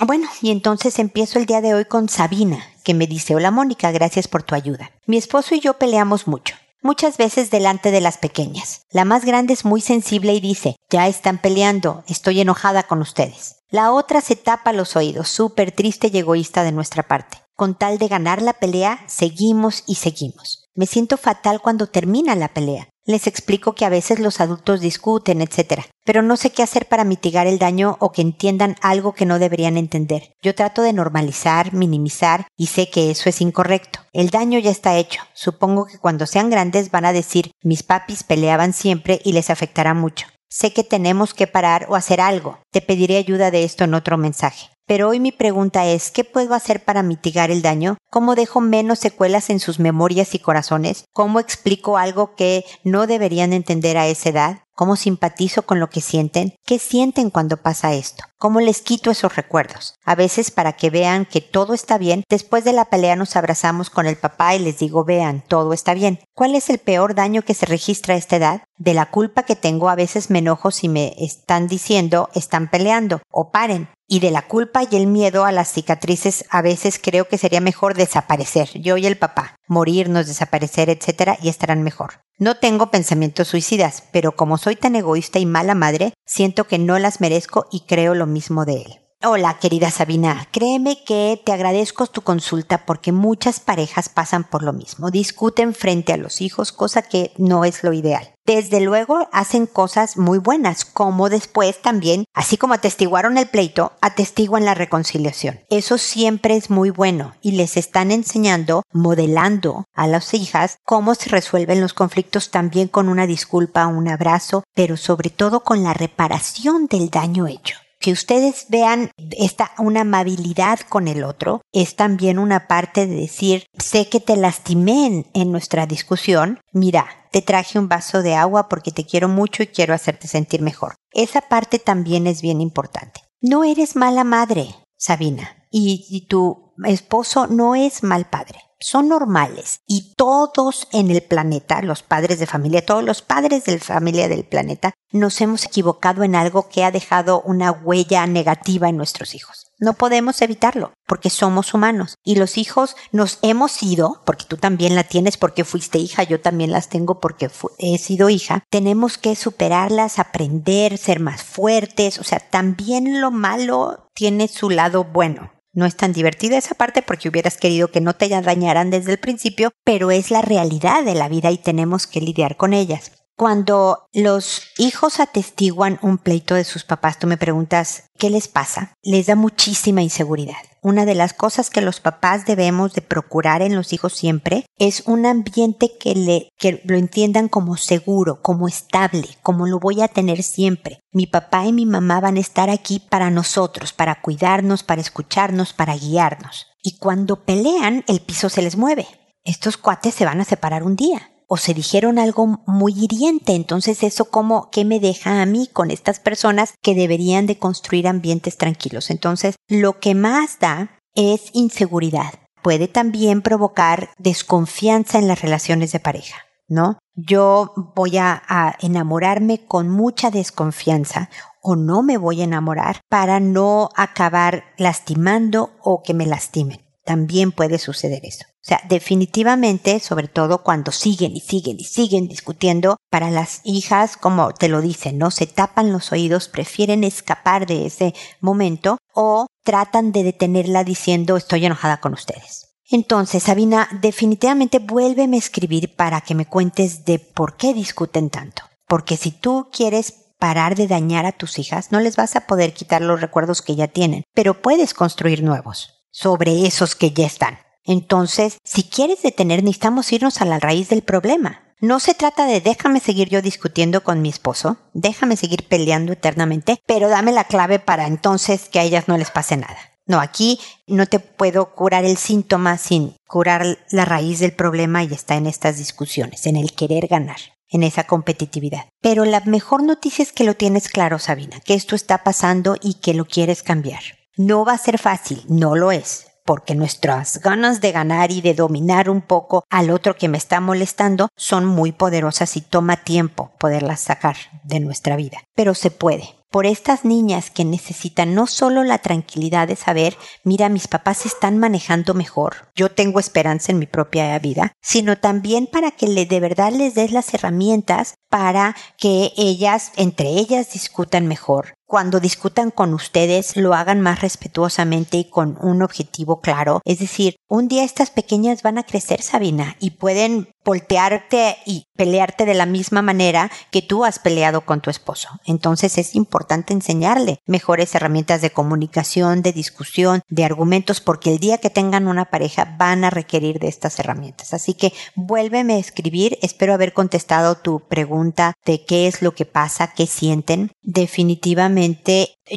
Bueno, 0.06 0.28
y 0.44 0.52
entonces 0.52 1.00
empiezo 1.00 1.40
el 1.40 1.48
día 1.48 1.60
de 1.60 1.74
hoy 1.74 1.86
con 1.86 2.08
Sabina, 2.08 2.64
que 2.84 2.94
me 2.94 3.08
dice, 3.08 3.34
hola 3.34 3.50
Mónica, 3.50 3.90
gracias 3.90 4.28
por 4.28 4.44
tu 4.44 4.54
ayuda. 4.54 4.92
Mi 5.08 5.18
esposo 5.18 5.56
y 5.56 5.60
yo 5.60 5.74
peleamos 5.74 6.28
mucho, 6.28 6.56
muchas 6.84 7.18
veces 7.18 7.50
delante 7.50 7.90
de 7.90 8.00
las 8.00 8.20
pequeñas. 8.20 8.84
La 8.92 9.06
más 9.06 9.26
grande 9.26 9.54
es 9.54 9.66
muy 9.66 9.82
sensible 9.82 10.36
y 10.36 10.40
dice, 10.40 10.76
ya 10.92 11.08
están 11.08 11.40
peleando, 11.40 12.04
estoy 12.08 12.42
enojada 12.42 12.84
con 12.84 13.02
ustedes. 13.02 13.56
La 13.72 13.92
otra 13.92 14.22
se 14.22 14.36
tapa 14.36 14.72
los 14.72 14.96
oídos, 14.96 15.30
súper 15.30 15.72
triste 15.72 16.12
y 16.14 16.18
egoísta 16.20 16.64
de 16.64 16.74
nuestra 16.74 17.02
parte. 17.02 17.40
Con 17.57 17.74
tal 17.74 17.98
de 17.98 18.07
ganar 18.07 18.44
la 18.44 18.54
pelea, 18.54 19.00
seguimos 19.07 19.83
y 19.88 19.95
seguimos. 19.95 20.65
Me 20.75 20.86
siento 20.86 21.18
fatal 21.18 21.59
cuando 21.59 21.88
termina 21.88 22.36
la 22.36 22.50
pelea. 22.50 22.88
Les 23.04 23.25
explico 23.25 23.74
que 23.74 23.83
a 23.83 23.89
veces 23.89 24.19
los 24.19 24.39
adultos 24.42 24.80
discuten, 24.80 25.42
etc. 25.42 25.81
Pero 26.06 26.21
no 26.21 26.38
sé 26.38 26.51
qué 26.51 26.62
hacer 26.62 26.88
para 26.88 27.04
mitigar 27.04 27.48
el 27.48 27.57
daño 27.57 27.98
o 28.00 28.12
que 28.12 28.21
entiendan 28.21 28.75
algo 28.81 29.13
que 29.13 29.25
no 29.25 29.39
deberían 29.39 29.75
entender. 29.75 30.33
Yo 30.44 30.54
trato 30.54 30.83
de 30.83 30.94
normalizar, 30.94 31.74
minimizar 31.74 32.45
y 32.56 32.68
sé 32.68 32.92
que 32.92 33.09
eso 33.09 33.27
es 33.27 33.42
incorrecto. 33.42 34.01
El 34.13 34.30
daño 34.30 34.59
ya 34.59 34.69
está 34.69 34.95
hecho. 34.95 35.24
Supongo 35.33 35.88
que 35.88 35.98
cuando 35.98 36.27
sean 36.27 36.51
grandes 36.51 36.92
van 36.92 37.06
a 37.06 37.13
decir 37.13 37.50
mis 37.63 37.81
papis 37.81 38.21
peleaban 38.21 38.71
siempre 38.71 39.19
y 39.25 39.33
les 39.33 39.50
afectará 39.50 39.95
mucho. 39.95 40.27
Sé 40.48 40.74
que 40.74 40.83
tenemos 40.83 41.33
que 41.33 41.48
parar 41.48 41.88
o 41.89 41.95
hacer 41.95 42.21
algo. 42.21 42.59
Te 42.71 42.81
pediré 42.81 43.18
ayuda 43.18 43.50
de 43.50 43.63
esto 43.63 43.83
en 43.83 43.95
otro 43.95 44.19
mensaje. 44.19 44.68
Pero 44.88 45.10
hoy 45.10 45.19
mi 45.19 45.34
pregunta 45.34 45.86
es, 45.86 46.12
¿qué 46.12 46.24
puedo 46.24 46.54
hacer 46.54 46.86
para 46.86 47.04
mitigar 47.04 47.51
el 47.51 47.62
daño? 47.62 47.98
¿Cómo 48.10 48.36
dejo 48.36 48.62
menos 48.62 49.00
secuelas 49.00 49.50
en 49.50 49.60
sus 49.60 49.80
memorias 49.80 50.34
y 50.34 50.39
corazones? 50.39 51.04
¿Cómo 51.12 51.42
explico 51.42 51.98
algo 51.98 52.36
que 52.36 52.63
no 52.86 53.06
deberían 53.06 53.51
entender 53.51 53.98
a 53.98 54.07
esa 54.07 54.30
edad? 54.30 54.67
¿Cómo 54.78 54.96
simpatizo 54.96 55.64
con 55.64 55.80
lo 55.80 55.90
que 55.90 56.02
sienten? 56.02 56.54
¿Qué 56.64 56.78
sienten 56.78 57.32
cuando 57.32 57.58
pasa 57.58 57.96
esto? 57.96 58.26
¿Cómo 58.38 58.60
les 58.60 58.84
quito 58.84 59.10
esos 59.10 59.36
recuerdos? 59.36 59.96
A 60.06 60.14
veces 60.14 60.52
para 60.52 60.74
que 60.74 60.92
vean 60.92 61.26
que 61.26 61.42
todo 61.42 61.74
está 61.74 61.98
bien, 61.98 62.24
después 62.30 62.64
de 62.64 62.74
la 62.74 62.86
pelea 62.86 63.16
nos 63.16 63.36
abrazamos 63.36 63.90
con 63.90 64.06
el 64.06 64.18
papá 64.18 64.54
y 64.54 64.60
les 64.60 64.78
digo, 64.78 65.04
vean, 65.04 65.44
todo 65.48 65.74
está 65.74 65.96
bien. 65.96 66.20
¿Cuál 66.36 66.54
es 66.54 66.70
el 66.70 66.78
peor 66.78 67.16
daño 67.16 67.42
que 67.42 67.56
se 67.56 67.66
registra 67.66 68.14
a 68.14 68.18
esta 68.19 68.36
edad? 68.36 68.62
De 68.78 68.94
la 68.94 69.10
culpa 69.10 69.42
que 69.42 69.56
tengo 69.56 69.90
a 69.90 69.96
veces 69.96 70.30
me 70.30 70.40
enojo 70.40 70.69
si 70.69 70.90
me 70.90 71.16
están 71.18 71.68
diciendo, 71.68 72.30
están 72.36 72.69
peleando 72.69 73.24
o 73.31 73.50
paren 73.50 73.90
y 74.07 74.19
de 74.19 74.31
la 74.31 74.44
culpa 74.44 74.84
y 74.90 74.96
el 74.96 75.07
miedo 75.07 75.44
a 75.44 75.52
las 75.52 75.74
cicatrices 75.74 76.46
a 76.50 76.62
veces 76.62 77.00
creo 77.02 77.28
que 77.28 77.38
sería 77.38 77.62
mejor 77.62 77.94
desaparecer, 77.94 78.69
yo 78.80 78.96
y 78.98 79.06
el 79.06 79.18
papá, 79.18 79.56
morirnos, 79.68 80.28
desaparecer, 80.28 80.90
etcétera, 80.90 81.38
y 81.42 81.50
estarán 81.50 81.83
mejor. 81.83 82.21
No 82.40 82.57
tengo 82.57 82.92
pensamientos 82.92 83.47
suicidas, 83.47 84.04
pero 84.12 84.36
como 84.36 84.57
soy 84.57 84.76
tan 84.76 84.95
egoísta 84.95 85.40
y 85.40 85.45
mala 85.45 85.76
madre, 85.76 86.14
siento 86.26 86.66
que 86.68 86.78
no 86.80 87.00
las 87.00 87.21
merezco 87.21 87.68
y 87.71 87.81
creo 87.81 88.16
lo 88.16 88.28
mismo 88.28 88.66
de 88.66 88.81
él. 88.81 89.00
Hola, 89.24 89.57
querida 89.59 89.90
Sabina. 89.90 90.47
Créeme 90.52 91.04
que 91.04 91.42
te 91.44 91.52
agradezco 91.52 92.06
tu 92.06 92.21
consulta 92.21 92.86
porque 92.86 93.12
muchas 93.12 93.59
parejas 93.59 94.09
pasan 94.09 94.44
por 94.44 94.62
lo 94.62 94.74
mismo. 94.74 95.09
Discuten 95.09 95.74
frente 95.74 96.14
a 96.14 96.18
los 96.18 96.40
hijos, 96.40 96.71
cosa 96.71 97.02
que 97.02 97.31
no 97.40 97.66
es 97.66 97.83
lo 97.83 97.94
ideal. 97.94 98.36
Desde 98.47 98.80
luego 98.80 99.27
hacen 99.33 99.66
cosas 99.66 100.16
muy 100.16 100.37
buenas, 100.37 100.85
como 100.85 101.27
después 101.27 101.81
también, 101.81 102.23
así 102.33 102.56
como 102.56 102.75
atestiguaron 102.75 103.37
el 103.37 103.49
pleito, 103.49 103.92
atestiguan 103.99 104.63
la 104.63 104.73
reconciliación. 104.73 105.59
Eso 105.69 105.97
siempre 105.97 106.56
es 106.56 106.69
muy 106.69 106.89
bueno 106.89 107.35
y 107.42 107.51
les 107.51 107.75
están 107.75 108.09
enseñando, 108.09 108.83
modelando 108.94 109.83
a 109.94 110.07
las 110.07 110.33
hijas 110.33 110.77
cómo 110.85 111.13
se 111.13 111.30
resuelven 111.30 111.81
los 111.81 111.94
conflictos 111.94 112.49
también 112.49 112.87
con 112.87 113.09
una 113.09 113.27
disculpa, 113.27 113.85
un 113.87 114.07
abrazo, 114.07 114.63
pero 114.73 114.95
sobre 114.95 115.30
todo 115.30 115.66
con 115.66 115.83
la 115.83 115.94
reparación 115.94 116.87
del 116.87 117.09
daño 117.09 117.47
hecho 117.47 117.75
que 117.99 118.11
ustedes 118.11 118.68
vean 118.69 119.11
esta 119.37 119.71
una 119.77 120.01
amabilidad 120.01 120.80
con 120.81 121.07
el 121.07 121.23
otro 121.23 121.61
es 121.71 121.95
también 121.95 122.39
una 122.39 122.68
parte 122.68 123.07
de 123.07 123.16
decir 123.16 123.66
sé 123.77 124.09
que 124.09 124.19
te 124.19 124.37
lastimé 124.37 125.25
en, 125.33 125.51
nuestra 125.51 125.85
discusión. 125.85 126.59
Mira 126.71 127.07
te 127.31 127.42
traje 127.42 127.77
un 127.77 127.89
vaso 127.89 128.21
de 128.21 128.35
agua 128.35 128.69
porque 128.69 128.92
te 128.92 129.06
quiero 129.06 129.27
mucho 129.27 129.63
y 129.63 129.68
quiero 129.68 129.94
hacerte 129.94 130.27
sentir 130.27 130.61
mejor 130.61 130.95
esa 131.18 131.42
parte 131.42 131.80
también 131.80 132.27
es 132.27 132.42
bien 132.42 132.61
importante. 132.61 133.21
No 133.42 133.63
eres 133.63 133.95
mala 133.95 134.23
madre 134.23 134.75
Sabina 134.97 135.66
y, 135.71 136.06
y 136.09 136.27
tu 136.27 136.67
esposo 136.86 137.48
no 137.48 137.76
es 137.76 138.04
mal 138.04 138.26
padre. 138.26 138.60
Son 138.80 139.10
normales. 139.10 139.81
Y 139.88 140.14
todos 140.16 140.88
en 140.92 141.10
el 141.10 141.24
planeta, 141.24 141.81
los 141.81 142.04
padres 142.04 142.40
de 142.40 142.46
familia, 142.46 142.86
todos 142.86 143.04
los 143.04 143.24
padres 143.24 143.66
de 143.66 143.80
familia 143.80 144.28
del 144.28 144.46
planeta, 144.46 144.94
nos 145.12 145.42
hemos 145.42 145.66
equivocado 145.66 146.24
en 146.24 146.36
algo 146.36 146.69
que 146.69 146.84
ha 146.84 146.92
dejado 146.92 147.42
una 147.42 147.72
huella 147.72 148.28
negativa 148.28 148.88
en 148.88 148.98
nuestros 148.98 149.34
hijos. 149.34 149.72
No 149.80 149.94
podemos 149.94 150.42
evitarlo 150.42 150.94
porque 151.07 151.30
somos 151.30 151.74
humanos. 151.74 152.16
Y 152.24 152.36
los 152.36 152.57
hijos 152.57 152.96
nos 153.12 153.40
hemos 153.42 153.81
ido, 153.81 154.22
porque 154.26 154.46
tú 154.46 154.57
también 154.57 154.96
la 154.96 155.04
tienes 155.04 155.38
porque 155.38 155.64
fuiste 155.64 155.98
hija, 155.98 156.24
yo 156.24 156.42
también 156.42 156.72
las 156.72 156.90
tengo 156.90 157.19
porque 157.19 157.50
he 157.78 157.98
sido 157.98 158.30
hija, 158.30 158.64
tenemos 158.69 159.18
que 159.18 159.36
superarlas, 159.36 160.19
aprender, 160.19 160.98
ser 160.98 161.19
más 161.19 161.44
fuertes, 161.44 162.19
o 162.19 162.24
sea, 162.24 162.40
también 162.40 163.22
lo 163.22 163.31
malo 163.31 164.10
tiene 164.14 164.48
su 164.48 164.69
lado 164.69 165.04
bueno. 165.04 165.52
No 165.74 165.86
es 165.86 165.95
tan 165.95 166.14
divertida 166.14 166.57
esa 166.57 166.76
parte 166.76 167.02
porque 167.02 167.30
hubieras 167.30 167.57
querido 167.57 167.90
que 167.90 168.02
no 168.02 168.16
te 168.16 168.30
dañaran 168.30 168.90
desde 168.90 169.12
el 169.12 169.19
principio, 169.19 169.71
pero 169.83 170.12
es 170.12 170.31
la 170.31 170.42
realidad 170.42 171.04
de 171.04 171.16
la 171.16 171.30
vida 171.30 171.52
y 171.52 171.57
tenemos 171.57 172.07
que 172.07 172.21
lidiar 172.21 172.57
con 172.57 172.74
ellas. 172.74 173.12
Cuando 173.38 174.07
los 174.14 174.64
hijos 174.80 175.19
atestiguan 175.19 176.00
un 176.02 176.18
pleito 176.18 176.56
de 176.56 176.64
sus 176.64 176.83
papás, 176.83 177.19
tú 177.19 177.28
me 177.28 177.38
preguntas, 177.38 178.06
¿qué 178.18 178.31
les 178.31 178.47
pasa? 178.47 178.94
Les 179.04 179.28
da 179.28 179.36
muchísima 179.36 180.02
inseguridad. 180.02 180.57
Una 180.88 181.04
de 181.04 181.16
las 181.16 181.34
cosas 181.34 181.70
que 181.70 181.82
los 181.82 182.00
papás 182.00 182.46
debemos 182.46 182.94
de 182.94 183.02
procurar 183.02 183.62
en 183.62 183.76
los 183.76 183.92
hijos 183.92 184.14
siempre 184.14 184.66
es 184.78 185.04
un 185.06 185.26
ambiente 185.26 185.92
que, 186.00 186.16
le, 186.16 186.48
que 186.58 186.82
lo 186.86 186.96
entiendan 186.96 187.50
como 187.50 187.76
seguro, 187.76 188.42
como 188.42 188.70
estable, 188.70 189.28
como 189.44 189.68
lo 189.68 189.80
voy 189.80 190.02
a 190.02 190.08
tener 190.08 190.44
siempre. 190.44 191.02
Mi 191.12 191.28
papá 191.28 191.66
y 191.66 191.74
mi 191.74 191.86
mamá 191.86 192.22
van 192.22 192.38
a 192.38 192.40
estar 192.40 192.70
aquí 192.70 193.02
para 193.02 193.30
nosotros, 193.30 193.92
para 193.92 194.22
cuidarnos, 194.22 194.84
para 194.84 195.02
escucharnos, 195.02 195.74
para 195.74 195.94
guiarnos. 195.98 196.68
Y 196.82 196.98
cuando 197.00 197.44
pelean, 197.44 198.06
el 198.08 198.22
piso 198.22 198.48
se 198.48 198.62
les 198.62 198.78
mueve. 198.78 199.08
Estos 199.44 199.76
cuates 199.76 200.16
se 200.16 200.24
van 200.24 200.40
a 200.40 200.46
separar 200.46 200.84
un 200.84 200.96
día 200.96 201.32
o 201.47 201.57
se 201.57 201.73
dijeron 201.73 202.19
algo 202.19 202.61
muy 202.66 202.94
hiriente. 202.94 203.56
Entonces, 203.56 204.04
eso 204.04 204.25
como, 204.25 204.69
¿qué 204.69 204.85
me 204.85 204.99
deja 204.99 205.42
a 205.42 205.45
mí 205.45 205.69
con 205.71 205.92
estas 205.92 206.19
personas 206.19 206.73
que 206.81 206.94
deberían 206.94 207.47
de 207.47 207.57
construir 207.57 208.07
ambientes 208.07 208.57
tranquilos? 208.57 209.09
Entonces, 209.09 209.56
lo 209.68 209.99
que 209.99 210.13
más 210.13 210.59
da 210.59 210.99
es 211.16 211.49
inseguridad. 211.54 212.33
Puede 212.61 212.87
también 212.87 213.42
provocar 213.42 214.09
desconfianza 214.18 215.19
en 215.19 215.27
las 215.27 215.42
relaciones 215.42 215.92
de 215.92 215.99
pareja. 215.99 216.37
¿No? 216.69 216.99
Yo 217.16 217.71
voy 217.95 218.18
a, 218.18 218.44
a 218.45 218.75
enamorarme 218.81 219.66
con 219.66 219.87
mucha 219.87 220.31
desconfianza 220.31 221.30
o 221.61 221.77
no 221.77 222.04
me 222.04 222.18
voy 222.18 222.42
a 222.42 222.44
enamorar 222.44 222.99
para 223.07 223.39
no 223.39 223.89
acabar 223.95 224.66
lastimando 224.77 225.71
o 225.81 226.04
que 226.04 226.13
me 226.13 226.25
lastimen. 226.25 226.81
También 227.06 227.54
puede 227.54 227.77
suceder 227.77 228.25
eso. 228.25 228.44
O 228.68 228.69
sea, 228.69 228.81
definitivamente, 228.90 230.02
sobre 230.02 230.28
todo 230.28 230.62
cuando 230.62 230.92
siguen 230.92 231.38
y 231.38 231.40
siguen 231.40 231.80
y 231.80 231.86
siguen 231.86 232.28
discutiendo, 232.28 232.97
para 233.09 233.31
las 233.31 233.62
hijas, 233.64 234.18
como 234.18 234.54
te 234.54 234.68
lo 234.68 234.81
dicen, 234.81 235.18
¿no? 235.18 235.31
Se 235.31 235.47
tapan 235.47 235.94
los 235.94 236.12
oídos, 236.12 236.50
prefieren 236.50 237.06
escapar 237.06 237.66
de 237.66 237.86
ese 237.86 238.14
momento 238.42 238.97
o 239.14 239.47
tratan 239.64 240.12
de 240.12 240.24
detenerla 240.24 240.83
diciendo 240.83 241.38
estoy 241.38 241.66
enojada 241.66 242.02
con 242.02 242.12
ustedes. 242.12 242.76
Entonces, 242.90 243.44
Sabina, 243.44 243.88
definitivamente 244.02 244.80
vuélveme 244.80 245.38
a 245.38 245.40
escribir 245.40 245.95
para 245.95 246.19
que 246.19 246.36
me 246.36 246.45
cuentes 246.45 247.06
de 247.06 247.19
por 247.19 247.56
qué 247.56 247.74
discuten 247.74 248.30
tanto. 248.30 248.64
Porque 248.86 249.16
si 249.16 249.31
tú 249.31 249.69
quieres 249.71 250.33
parar 250.40 250.76
de 250.76 250.88
dañar 250.88 251.26
a 251.26 251.31
tus 251.31 251.57
hijas, 251.57 251.94
no 251.94 252.02
les 252.02 252.18
vas 252.18 252.36
a 252.36 252.47
poder 252.47 252.74
quitar 252.74 253.02
los 253.02 253.21
recuerdos 253.21 253.62
que 253.62 253.78
ya 253.78 253.88
tienen, 253.88 254.26
pero 254.33 254.62
puedes 254.62 254.94
construir 254.94 255.42
nuevos 255.42 256.04
sobre 256.12 256.68
esos 256.68 256.95
que 256.95 257.12
ya 257.12 257.26
están. 257.26 257.59
Entonces, 257.88 258.58
si 258.64 258.84
quieres 258.84 259.24
detener, 259.24 259.64
necesitamos 259.64 260.12
irnos 260.12 260.42
a 260.42 260.46
la 260.46 260.60
raíz 260.60 260.90
del 260.90 261.02
problema. 261.02 261.64
No 261.80 262.00
se 262.00 262.14
trata 262.14 262.46
de 262.46 262.60
déjame 262.60 263.00
seguir 263.00 263.30
yo 263.30 263.42
discutiendo 263.42 264.04
con 264.04 264.22
mi 264.22 264.30
esposo, 264.30 264.78
déjame 264.94 265.38
seguir 265.38 265.68
peleando 265.68 266.12
eternamente, 266.12 266.82
pero 266.86 267.08
dame 267.08 267.32
la 267.32 267.46
clave 267.46 267.80
para 267.80 268.08
entonces 268.08 268.68
que 268.68 268.80
a 268.80 268.84
ellas 268.84 269.08
no 269.08 269.18
les 269.18 269.32
pase 269.32 269.58
nada. 269.58 269.78
No, 270.08 270.20
aquí 270.20 270.60
no 270.88 271.06
te 271.06 271.20
puedo 271.20 271.76
curar 271.76 272.04
el 272.04 272.18
síntoma 272.18 272.78
sin 272.78 273.16
curar 273.28 273.78
la 273.92 274.06
raíz 274.06 274.40
del 274.40 274.54
problema 274.54 275.04
y 275.04 275.14
está 275.14 275.36
en 275.36 275.48
estas 275.48 275.78
discusiones, 275.78 276.46
en 276.46 276.56
el 276.56 276.74
querer 276.74 277.08
ganar, 277.08 277.40
en 277.70 277.84
esa 277.84 278.06
competitividad. 278.06 278.86
Pero 279.02 279.24
la 279.26 279.42
mejor 279.42 279.84
noticia 279.84 280.24
es 280.24 280.32
que 280.32 280.46
lo 280.46 280.56
tienes 280.56 280.90
claro, 280.90 281.20
Sabina, 281.20 281.60
que 281.60 281.74
esto 281.74 281.96
está 281.96 282.24
pasando 282.24 282.76
y 282.82 282.96
que 282.96 283.14
lo 283.14 283.26
quieres 283.26 283.64
cambiar. 283.64 284.02
No 284.36 284.66
va 284.66 284.74
a 284.74 284.78
ser 284.78 284.98
fácil, 284.98 285.44
no 285.48 285.76
lo 285.76 285.92
es, 285.92 286.28
porque 286.47 286.75
nuestras 286.75 287.42
ganas 287.42 287.81
de 287.81 287.92
ganar 287.92 288.31
y 288.31 288.39
de 288.39 288.54
dominar 288.54 289.09
un 289.09 289.19
poco 289.19 289.66
al 289.69 289.89
otro 289.89 290.16
que 290.16 290.30
me 290.30 290.37
está 290.37 290.61
molestando 290.61 291.27
son 291.35 291.66
muy 291.66 291.92
poderosas 291.92 292.56
y 292.56 292.61
toma 292.61 293.04
tiempo 293.04 293.51
poderlas 293.59 293.99
sacar 293.99 294.37
de 294.63 294.80
nuestra 294.80 295.18
vida. 295.18 295.44
Pero 295.56 295.75
se 295.75 295.92
puede. 295.92 296.37
Por 296.49 296.66
estas 296.66 297.04
niñas 297.04 297.51
que 297.51 297.66
necesitan 297.66 298.33
no 298.33 298.47
solo 298.47 298.85
la 298.85 298.99
tranquilidad 298.99 299.68
de 299.68 299.75
saber, 299.75 300.16
mira, 300.45 300.69
mis 300.69 300.87
papás 300.87 301.25
están 301.25 301.57
manejando 301.57 302.13
mejor, 302.13 302.69
yo 302.73 302.89
tengo 302.89 303.19
esperanza 303.19 303.73
en 303.73 303.80
mi 303.80 303.85
propia 303.85 304.39
vida, 304.39 304.71
sino 304.81 305.18
también 305.18 305.68
para 305.68 305.92
que 305.92 306.07
le, 306.07 306.25
de 306.25 306.39
verdad 306.39 306.71
les 306.71 306.95
des 306.95 307.11
las 307.11 307.33
herramientas 307.33 308.16
para 308.30 308.77
que 308.97 309.33
ellas, 309.35 309.92
entre 309.97 310.30
ellas, 310.30 310.71
discutan 310.71 311.27
mejor, 311.27 311.73
cuando 311.88 312.20
discutan 312.20 312.70
con 312.70 312.94
ustedes 312.94 313.56
lo 313.56 313.74
hagan 313.74 314.02
más 314.02 314.22
respetuosamente 314.22 315.18
y 315.18 315.30
con 315.30 315.58
un 315.62 315.82
objetivo 315.82 316.42
claro. 316.42 316.82
Es 316.84 317.00
decir, 317.00 317.38
un 317.48 317.70
día 317.70 317.86
estas 317.86 318.12
pequeñas 318.12 318.62
van 318.62 318.78
a 318.78 318.84
crecer, 318.84 319.22
Sabina, 319.22 319.78
y 319.80 319.92
pueden 319.92 320.50
voltearte 320.66 321.56
y 321.66 321.86
pelearte 321.96 322.46
de 322.46 322.54
la 322.54 322.66
misma 322.66 323.02
manera 323.02 323.50
que 323.72 323.82
tú 323.82 324.04
has 324.04 324.20
peleado 324.20 324.66
con 324.66 324.82
tu 324.82 324.90
esposo. 324.90 325.30
Entonces 325.46 325.98
es 325.98 326.14
importante 326.14 326.74
enseñarle 326.74 327.40
mejores 327.46 327.96
herramientas 327.96 328.42
de 328.42 328.50
comunicación, 328.50 329.42
de 329.42 329.54
discusión, 329.54 330.22
de 330.28 330.44
argumentos, 330.44 331.00
porque 331.00 331.32
el 331.32 331.40
día 331.40 331.60
que 331.60 331.70
tengan 331.70 332.10
una 332.10 332.26
pareja 332.26 332.76
van 332.78 333.06
a 333.06 333.10
requerir 333.10 333.60
de 333.60 333.70
estas 333.70 333.98
herramientas. 334.00 334.54
Así 334.54 334.74
que 334.74 334.92
vuélveme 335.16 335.76
a 335.76 335.80
escribir. 335.80 336.38
Espero 336.42 336.74
haber 336.74 336.92
contestado 336.92 337.56
tu 337.56 337.80
pregunta 337.88 338.54
de 338.66 338.84
qué 338.84 339.08
es 339.08 339.22
lo 339.22 339.34
que 339.34 339.46
pasa, 339.46 339.94
qué 339.96 340.06
sienten. 340.06 340.72
Definitivamente 340.82 341.77